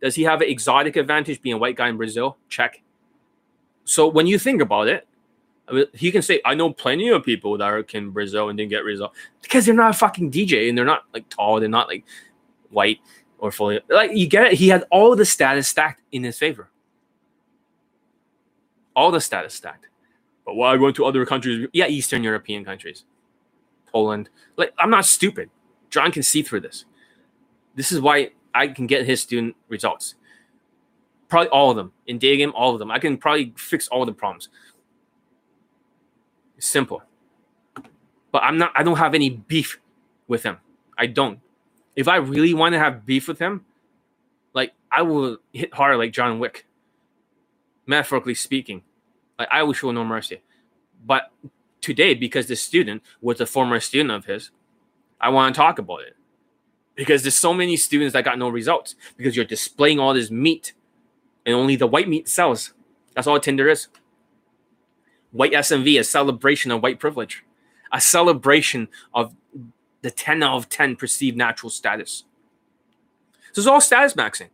[0.00, 2.36] Does he have an exotic advantage being a white guy in Brazil?
[2.48, 2.82] Check.
[3.84, 5.06] So when you think about it,
[5.92, 8.84] he can say, I know plenty of people that are in Brazil and didn't get
[8.84, 12.04] results because they're not a fucking DJ and they're not like tall, they're not like
[12.70, 13.00] white
[13.38, 14.52] or fully like you get it.
[14.54, 16.70] He had all the status stacked in his favor.
[18.96, 19.88] All the status stacked.
[20.44, 21.68] But why going to other countries?
[21.72, 23.04] Yeah, Eastern European countries.
[23.92, 24.30] Poland.
[24.56, 25.50] Like, I'm not stupid.
[25.90, 26.84] John can see through this.
[27.74, 30.16] This is why I can get his student results.
[31.28, 31.92] Probably all of them.
[32.06, 32.90] In day game, all of them.
[32.90, 34.48] I can probably fix all the problems.
[36.58, 37.02] Simple.
[38.32, 39.78] But I'm not I don't have any beef
[40.26, 40.58] with him.
[40.96, 41.38] I don't.
[41.94, 43.64] If I really want to have beef with him,
[44.54, 46.66] like I will hit hard like John Wick.
[47.86, 48.82] Metaphorically speaking.
[49.38, 50.42] Like I will show no mercy.
[51.06, 51.30] But
[51.80, 54.50] today, because the student was a former student of his,
[55.20, 56.16] I want to talk about it.
[56.98, 60.74] Because there's so many students that got no results because you're displaying all this meat
[61.46, 62.74] and only the white meat sells.
[63.14, 63.88] That's all Tinder is
[65.30, 67.44] white SMV, a celebration of white privilege,
[67.92, 69.34] a celebration of
[70.02, 72.24] the 10 out of 10 perceived natural status.
[73.52, 74.48] So it's all status maxing.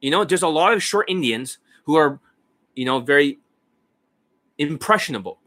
[0.00, 2.20] You know, there's a lot of short Indians who are,
[2.74, 3.38] you know, very
[4.58, 5.38] impressionable.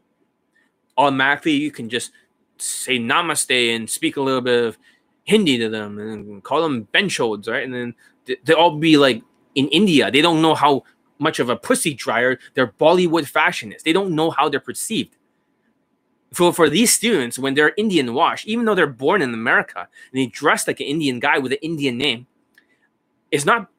[0.96, 2.12] Automatically, you can just
[2.56, 4.78] say namaste and speak a little bit of
[5.24, 7.64] Hindi to them and call them benchodes, right?
[7.64, 7.94] And then
[8.44, 9.22] they all be like
[9.54, 10.10] in India.
[10.10, 10.84] They don't know how
[11.18, 13.82] much of a pussy dryer their Bollywood fashion is.
[13.82, 15.16] They don't know how they're perceived.
[16.32, 20.20] For, for these students, when they're Indian wash, even though they're born in America and
[20.20, 22.26] they dress like an Indian guy with an Indian name,
[23.30, 23.70] it's not,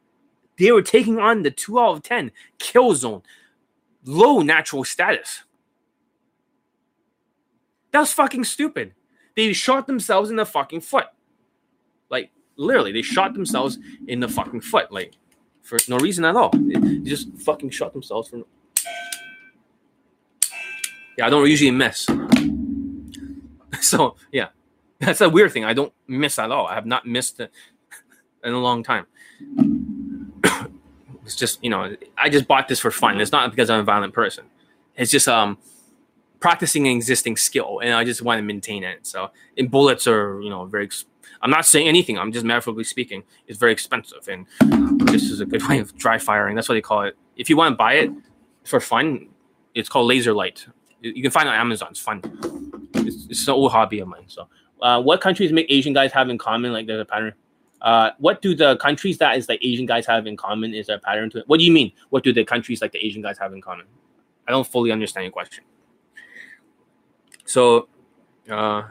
[0.58, 3.22] they were taking on the 2 out of 10 kill zone,
[4.06, 5.43] low natural status.
[7.91, 8.93] That's fucking stupid.
[9.36, 11.08] They shot themselves in the fucking foot.
[12.58, 13.78] Literally, they shot themselves
[14.08, 14.91] in the fucking foot.
[14.91, 15.14] Like,
[15.66, 16.51] for no reason at all.
[16.51, 18.43] They just fucking shot themselves for.
[21.18, 22.08] Yeah, I don't usually miss.
[23.82, 24.47] So yeah,
[24.99, 25.64] that's a weird thing.
[25.64, 26.66] I don't miss at all.
[26.66, 27.49] I have not missed in
[28.43, 29.06] a long time.
[31.24, 33.22] it's just you know, I just bought this for fun.
[33.22, 34.45] It's not because I'm a violent person.
[34.95, 35.60] It's just um
[36.39, 39.06] practicing an existing skill, and I just want to maintain it.
[39.06, 40.89] So, and bullets are you know very
[41.41, 42.17] I'm not saying anything.
[42.17, 43.23] I'm just metaphorically speaking.
[43.47, 44.47] It's very expensive, and
[45.07, 46.55] this is a good way of dry firing.
[46.55, 47.17] That's what they call it.
[47.36, 48.11] If you want to buy it
[48.63, 49.30] for fun,
[49.73, 50.65] it's called laser light.
[51.01, 51.89] You can find it on Amazon.
[51.91, 52.21] It's fun.
[52.95, 54.26] It's, it's an old hobby of mine.
[54.28, 54.47] So
[54.82, 56.73] Uh, what countries make Asian guys have in common?
[56.73, 57.34] Like there's a pattern.
[57.82, 60.73] Uh, what do the countries that is like Asian guys have in common?
[60.73, 61.47] Is there a pattern to it?
[61.47, 61.91] What do you mean?
[62.09, 63.86] What do the countries like the Asian guys have in common?
[64.47, 65.63] I don't fully understand your question.
[67.45, 67.88] So,
[68.49, 68.84] uh,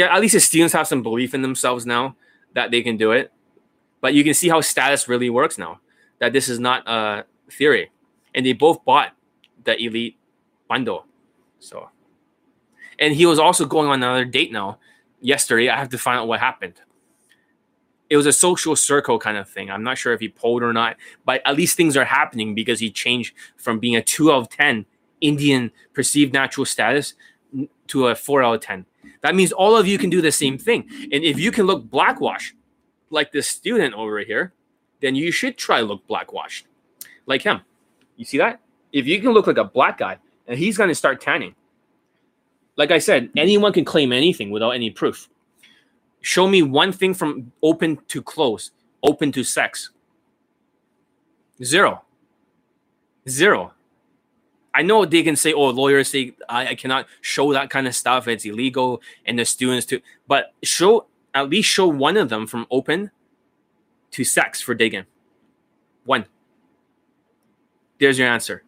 [0.00, 2.16] yeah, at least the students have some belief in themselves now
[2.54, 3.30] that they can do it.
[4.00, 5.80] But you can see how status really works now.
[6.20, 7.90] That this is not a theory,
[8.34, 9.12] and they both bought
[9.64, 10.16] the elite
[10.68, 11.04] bundle.
[11.58, 11.90] So,
[12.98, 14.78] and he was also going on another date now.
[15.20, 16.80] Yesterday, I have to find out what happened.
[18.08, 19.70] It was a social circle kind of thing.
[19.70, 20.96] I'm not sure if he pulled or not,
[21.26, 24.48] but at least things are happening because he changed from being a two out of
[24.48, 24.86] ten
[25.20, 27.12] Indian perceived natural status
[27.88, 28.86] to a four out of ten.
[29.22, 30.88] That means all of you can do the same thing.
[31.12, 32.54] And if you can look blackwash
[33.10, 34.52] like this student over here,
[35.00, 36.66] then you should try look blackwashed
[37.26, 37.60] like him.
[38.16, 38.60] You see that?
[38.92, 41.54] If you can look like a black guy and he's going to start tanning.
[42.76, 45.28] Like I said, anyone can claim anything without any proof.
[46.22, 48.72] Show me one thing from open to close,
[49.02, 49.90] open to sex.
[51.62, 52.02] Zero.
[53.28, 53.72] Zero.
[54.74, 57.94] I know they can say, oh, lawyers say I, I, cannot show that kind of
[57.94, 58.28] stuff.
[58.28, 60.00] It's illegal, and the students too.
[60.28, 63.10] But show at least show one of them from open
[64.12, 65.06] to sex for digging.
[66.04, 66.26] One.
[67.98, 68.64] There's your answer.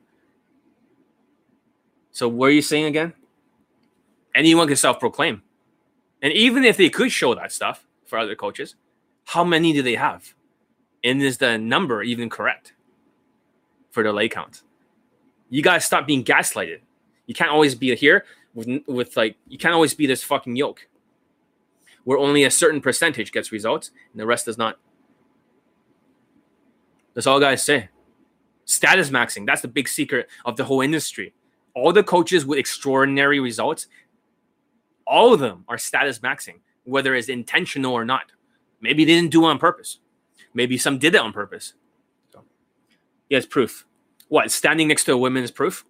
[2.11, 3.15] So what are you saying again?
[4.35, 5.43] Anyone can self-proclaim.
[6.21, 8.77] And even if they could show that stuff for other coaches,
[9.25, 10.35] how many do they have?
[11.03, 12.75] And is the number even correct
[13.91, 14.63] for the lay count?
[15.53, 16.81] You gotta stop being gaslighted.
[17.27, 18.25] You can't always be here
[18.55, 20.89] with with like you can't always be this fucking yoke
[22.05, 24.79] where only a certain percentage gets results and the rest does not.
[27.13, 27.91] That's all guys say.
[28.65, 31.35] Status maxing, that's the big secret of the whole industry.
[31.75, 33.89] All the coaches with extraordinary results,
[35.07, 38.33] all of them are status maxing, whether it's intentional or not.
[38.81, 39.99] Maybe they didn't do it on purpose.
[40.55, 41.75] Maybe some did it on purpose.
[42.33, 42.45] So,
[43.29, 43.85] yes, proof.
[44.33, 44.51] What?
[44.51, 45.85] Standing next to a woman is proof?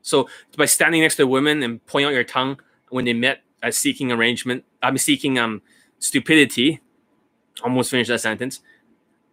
[0.00, 2.60] So by standing next to a woman and pointing out your tongue
[2.90, 5.62] when they met as seeking arrangement, I'm seeking um
[5.98, 6.80] stupidity.
[7.64, 8.60] Almost finished that sentence.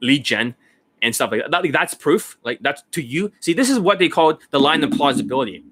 [0.01, 0.55] Lead gen
[1.03, 1.51] and stuff like that.
[1.51, 1.71] that.
[1.71, 2.39] That's proof.
[2.43, 3.31] Like that's to you.
[3.39, 5.63] See, this is what they call the line of plausibility.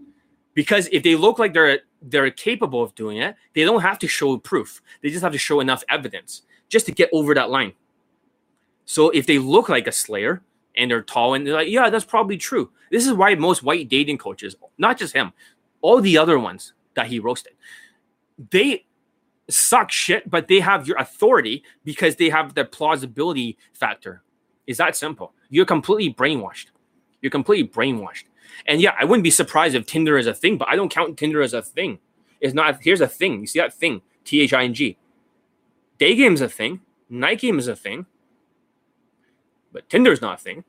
[0.53, 4.07] Because if they look like they're they're capable of doing it, they don't have to
[4.07, 4.79] show proof.
[5.01, 7.73] They just have to show enough evidence just to get over that line.
[8.85, 10.43] So if they look like a slayer
[10.75, 12.71] and they're tall and they're like, yeah, that's probably true.
[12.91, 15.33] This is why most white dating coaches, not just him,
[15.81, 17.53] all the other ones that he roasted,
[18.51, 18.85] they
[19.49, 24.23] suck shit, but they have your authority because they have the plausibility factor.
[24.67, 25.33] Is that simple?
[25.49, 26.67] You're completely brainwashed.
[27.21, 28.23] You're completely brainwashed.
[28.65, 31.17] And yeah, I wouldn't be surprised if Tinder is a thing, but I don't count
[31.17, 31.99] Tinder as a thing.
[32.39, 32.79] It's not.
[32.81, 33.41] Here's a thing.
[33.41, 34.01] You see that thing?
[34.23, 34.97] T H I N G.
[35.97, 36.81] Day game is a thing.
[37.09, 38.05] Night game is a thing.
[39.71, 40.63] But Tinder is not a thing.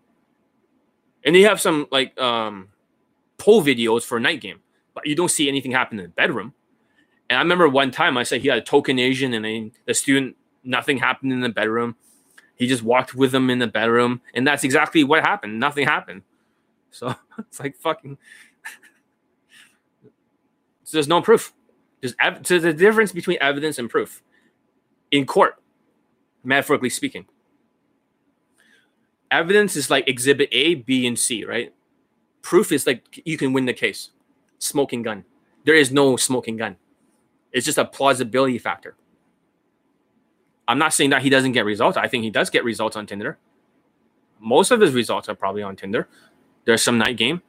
[1.25, 2.69] And they have some like um
[3.39, 4.61] poll videos for a night game,
[4.95, 6.55] but you don't see anything happen in the bedroom.
[7.29, 10.37] And I remember one time I said he had a token Asian, and the student
[10.65, 11.97] nothing happened in the bedroom.
[12.57, 15.59] He just walked with them in the bedroom, and that's exactly what happened.
[15.59, 16.23] Nothing happened.
[16.91, 18.19] So it's like fucking.
[20.85, 21.53] so there's no proof.
[22.01, 24.23] There's ev- so the difference between evidence and proof
[25.11, 25.55] in court,
[26.45, 27.27] metaphorically speaking.
[29.33, 31.73] Evidence is like exhibit A, B, and C, right?
[32.43, 34.11] Proof is like you can win the case.
[34.59, 35.25] Smoking gun.
[35.65, 36.77] There is no smoking gun.
[37.51, 38.95] It's just a plausibility factor.
[40.69, 41.97] I'm not saying that he doesn't get results.
[41.97, 43.39] I think he does get results on Tinder.
[44.39, 46.09] Most of his results are probably on Tinder.
[46.67, 47.43] There's some night game.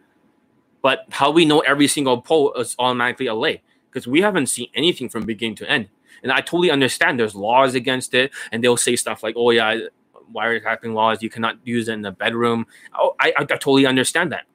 [0.81, 3.61] But how we know every single poll is automatically a lay?
[3.89, 5.89] Because we haven't seen anything from beginning to end.
[6.23, 8.31] And I totally understand there's laws against it.
[8.51, 9.87] And they'll say stuff like, oh, yeah,
[10.33, 12.65] wiretapping laws, you cannot use it in the bedroom.
[12.97, 14.45] Oh, I, I, totally understand that.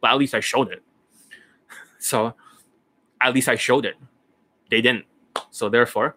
[0.00, 0.82] But at least I showed it.
[1.98, 2.34] so
[3.20, 3.96] at least I showed it.
[4.70, 5.04] They didn't.
[5.50, 6.16] So therefore,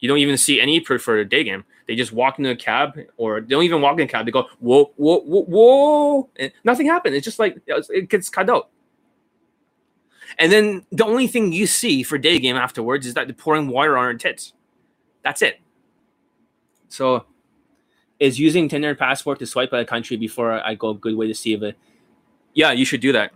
[0.00, 1.64] you don't even see any proof for a day game.
[1.86, 4.24] They just walk into a cab, or they don't even walk in a cab.
[4.24, 7.14] They go whoa, whoa, whoa, whoa, and nothing happened.
[7.14, 8.70] It's just like it gets cut out.
[10.38, 13.68] And then the only thing you see for day game afterwards is that they're pouring
[13.68, 14.54] water on her tits.
[15.22, 15.60] That's it.
[16.92, 17.24] So,
[18.20, 21.26] is using Tinder passport to swipe at a country before I go a good way
[21.26, 21.78] to see if it?
[22.52, 23.32] Yeah, you should do that.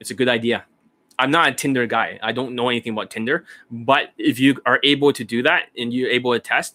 [0.00, 0.64] It's a good idea.
[1.16, 2.18] I'm not a Tinder guy.
[2.20, 5.94] I don't know anything about Tinder, but if you are able to do that and
[5.94, 6.74] you're able to test,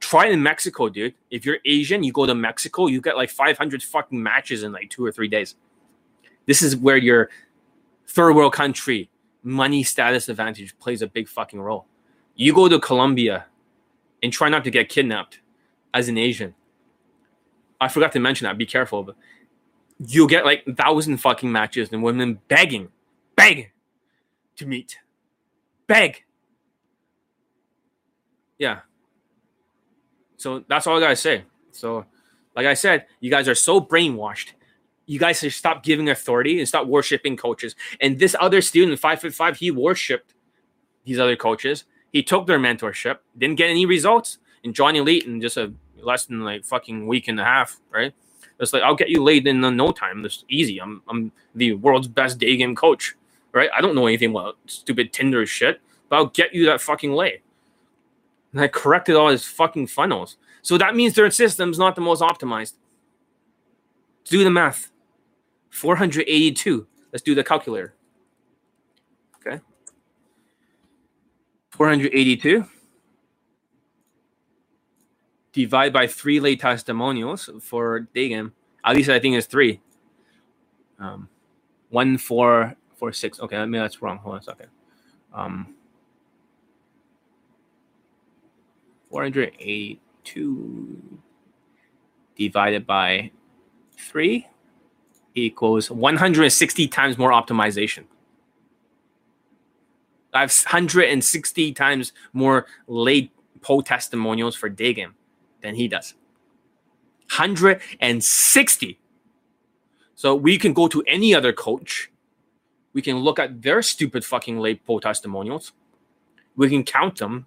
[0.00, 1.14] try in Mexico, dude.
[1.30, 4.90] If you're Asian, you go to Mexico, you get like 500 fucking matches in like
[4.90, 5.54] two or three days.
[6.46, 7.30] This is where your
[8.08, 9.08] third world country
[9.44, 11.86] money status advantage plays a big fucking role.
[12.34, 13.46] You go to Colombia
[14.22, 15.40] and try not to get kidnapped
[15.94, 16.54] as an Asian.
[17.80, 18.58] I forgot to mention that.
[18.58, 19.02] Be careful.
[19.04, 19.16] But
[19.98, 22.88] you'll get like thousand fucking matches and women begging,
[23.36, 23.68] begging
[24.56, 24.98] to meet.
[25.86, 26.24] Beg.
[28.58, 28.80] Yeah.
[30.36, 31.44] So that's all I gotta say.
[31.72, 32.04] So,
[32.54, 34.52] like I said, you guys are so brainwashed.
[35.06, 37.74] You guys should stop giving authority and stop worshiping coaches.
[38.00, 40.34] And this other student, five foot five, he worshipped
[41.04, 41.84] these other coaches.
[42.12, 44.38] He took their mentorship, didn't get any results.
[44.64, 48.12] And Johnny Layton, just a less than like fucking week and a half, right?
[48.60, 50.24] It's like I'll get you laid in no time.
[50.24, 50.80] It's easy.
[50.80, 53.14] I'm I'm the world's best day game coach,
[53.52, 53.70] right?
[53.76, 57.42] I don't know anything about stupid Tinder shit, but I'll get you that fucking lay.
[58.52, 60.36] And I corrected all his fucking funnels.
[60.62, 62.74] So that means their system's not the most optimized.
[64.24, 64.90] Do the math.
[65.70, 66.86] 482.
[67.12, 67.94] Let's do the calculator.
[69.36, 69.60] Okay.
[71.78, 72.64] 482
[75.52, 78.52] divide by three late testimonials for game.
[78.84, 79.80] At least I think it's three.
[80.98, 81.28] Um,
[81.90, 83.38] one, four, four, six.
[83.38, 84.18] Okay, maybe that's wrong.
[84.18, 84.66] Hold on a second.
[85.32, 85.74] Um,
[89.10, 91.20] 482
[92.36, 93.30] divided by
[93.96, 94.46] 3
[95.34, 98.04] equals 160 times more optimization.
[100.34, 105.14] I have 160 times more late poll testimonials for day game
[105.62, 106.14] than he does.
[107.30, 108.98] 160.
[110.14, 112.10] So we can go to any other coach.
[112.92, 115.72] We can look at their stupid fucking late poll testimonials.
[116.56, 117.46] We can count them.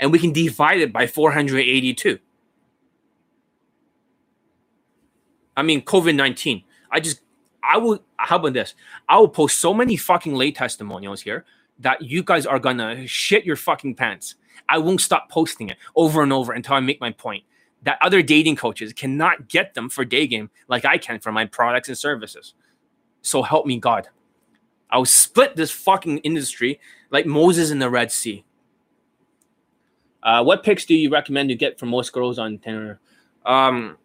[0.00, 2.18] And we can divide it by 482.
[5.56, 6.62] I mean, COVID 19.
[6.90, 7.20] I just,
[7.68, 8.74] I will, how about this?
[9.08, 11.44] I will post so many fucking late testimonials here
[11.80, 14.36] that you guys are gonna shit your fucking pants.
[14.68, 17.44] I won't stop posting it over and over until I make my point
[17.82, 21.44] that other dating coaches cannot get them for day game like I can for my
[21.44, 22.54] products and services.
[23.22, 24.08] So help me God.
[24.90, 28.44] I'll split this fucking industry like Moses in the Red Sea.
[30.22, 32.98] Uh, what pics do you recommend to get for most girls on Tinder?
[33.44, 33.96] Um,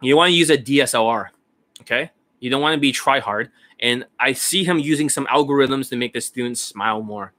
[0.00, 1.28] you want to use a DSLR,
[1.80, 2.10] okay?
[2.40, 3.50] You don't want to be try hard.
[3.80, 7.32] And I see him using some algorithms to make the students smile more.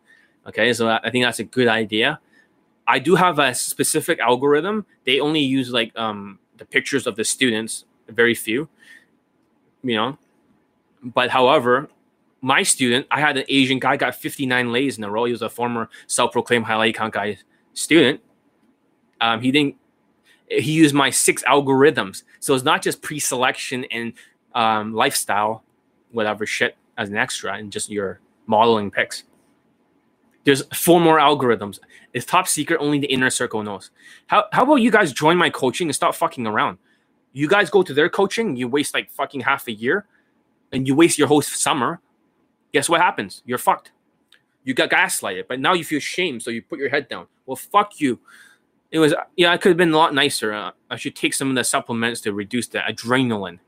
[0.48, 2.20] Okay, so I think that's a good idea.
[2.88, 4.86] I do have a specific algorithm.
[5.06, 8.68] They only use like um, the pictures of the students, very few,
[9.84, 10.18] you know.
[11.04, 11.90] But however,
[12.42, 15.26] my student, I had an Asian guy got 59 lays in a row.
[15.26, 17.38] He was a former self-proclaimed high lay count guy
[17.74, 18.22] student.
[19.22, 19.76] Um, he didn't.
[20.48, 24.14] He used my six algorithms, so it's not just pre-selection and
[24.56, 25.64] um, lifestyle,
[26.12, 29.24] whatever shit as an extra, and just your modeling pics.
[30.44, 31.80] There's four more algorithms.
[32.14, 32.80] It's top secret.
[32.80, 33.92] Only the inner circle knows.
[34.28, 36.78] How, how about you guys join my coaching and stop fucking around?
[37.34, 40.08] You guys go to their coaching, you waste like fucking half a year
[40.72, 42.00] and you waste your whole summer.
[42.74, 43.44] Guess what happens?
[43.46, 43.92] You're fucked.
[44.64, 47.28] You got gaslighted, but now you feel shame, so you put your head down.
[47.46, 48.20] Well, fuck you.
[48.92, 50.54] It was, yeah, I could have been a lot nicer.
[50.54, 53.60] Uh, I should take some of the supplements to reduce the adrenaline.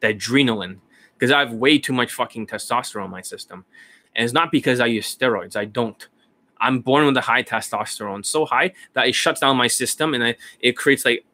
[0.00, 0.78] The adrenaline.
[1.14, 3.64] Because I have way too much fucking testosterone in my system.
[4.16, 5.56] And it's not because I use steroids.
[5.56, 6.08] I don't.
[6.60, 10.22] I'm born with a high testosterone, so high that it shuts down my system and
[10.22, 11.24] I, it creates like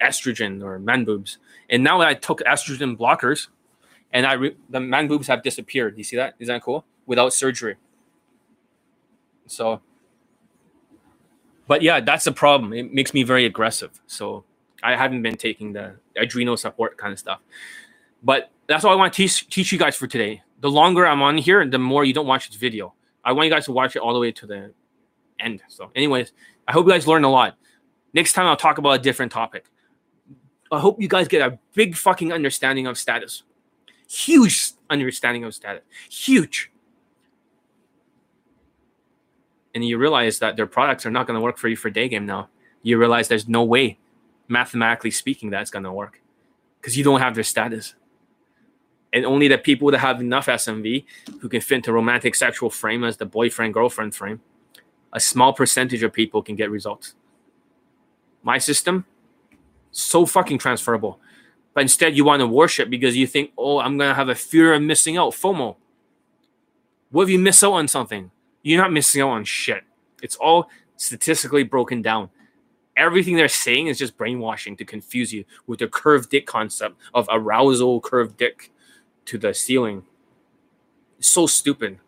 [0.00, 1.38] estrogen or man boobs.
[1.68, 3.48] And now I took estrogen blockers,
[4.12, 5.96] and I re- the man boobs have disappeared.
[5.96, 6.34] You see that?
[6.38, 6.84] Is that cool?
[7.06, 7.76] Without surgery.
[9.46, 9.80] So,
[11.66, 12.72] but yeah, that's the problem.
[12.72, 14.00] It makes me very aggressive.
[14.06, 14.44] So
[14.82, 17.40] I haven't been taking the adrenal support kind of stuff.
[18.24, 20.42] But that's all I want to teach teach you guys for today.
[20.60, 22.94] The longer I'm on here, the more you don't watch this video.
[23.22, 24.72] I want you guys to watch it all the way to the
[25.38, 25.62] end.
[25.68, 26.32] So, anyways,
[26.66, 27.56] I hope you guys learned a lot.
[28.14, 29.66] Next time, I'll talk about a different topic.
[30.72, 33.42] I hope you guys get a big fucking understanding of status.
[34.08, 35.82] Huge understanding of status.
[36.10, 36.70] Huge.
[39.74, 42.08] And you realize that their products are not going to work for you for day
[42.08, 42.48] game now.
[42.82, 43.98] You realize there's no way,
[44.48, 46.20] mathematically speaking, that's going to work
[46.80, 47.94] because you don't have their status
[49.14, 51.04] and only the people that have enough SMV
[51.40, 54.40] who can fit into romantic sexual frame as the boyfriend girlfriend frame,
[55.12, 57.14] a small percentage of people can get results.
[58.42, 59.06] My system,
[59.92, 61.20] so fucking transferable.
[61.74, 64.34] But instead, you want to worship because you think, oh, I'm going to have a
[64.34, 65.76] fear of missing out, FOMO.
[67.10, 68.32] What if you miss out on something?
[68.62, 69.84] You're not missing out on shit.
[70.22, 72.30] It's all statistically broken down.
[72.96, 77.28] Everything they're saying is just brainwashing to confuse you with the curved dick concept of
[77.30, 78.72] arousal curved dick
[79.26, 80.04] to the ceiling.
[81.18, 81.98] It's so stupid.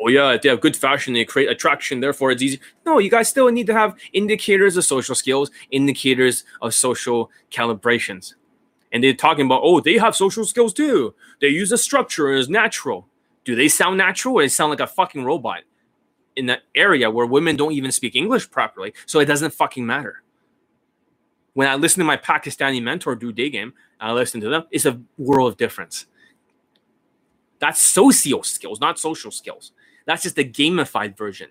[0.00, 2.60] oh yeah, they have good fashion, they create attraction, therefore it's easy.
[2.84, 8.34] No, you guys still need to have indicators of social skills, indicators of social calibrations.
[8.92, 11.14] And they're talking about, oh, they have social skills too.
[11.40, 13.08] They use a structure it's natural.
[13.44, 15.62] Do they sound natural or they sound like a fucking robot
[16.36, 18.92] in that area where women don't even speak English properly?
[19.06, 20.22] So it doesn't fucking matter.
[21.54, 24.86] When I listen to my Pakistani mentor do day game, I listen to them, it's
[24.86, 26.06] a world of difference.
[27.62, 29.70] That's socio skills, not social skills.
[30.04, 31.48] That's just the gamified version.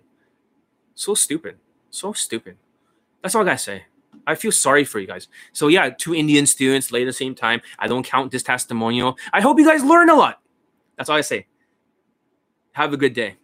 [0.93, 1.55] So stupid.
[1.89, 2.57] So stupid.
[3.23, 3.85] That's all I gotta say.
[4.27, 5.29] I feel sorry for you guys.
[5.53, 7.61] So yeah, two Indian students late at the same time.
[7.79, 9.17] I don't count this testimonial.
[9.31, 10.41] I hope you guys learn a lot.
[10.97, 11.47] That's all I say.
[12.73, 13.37] Have a good day.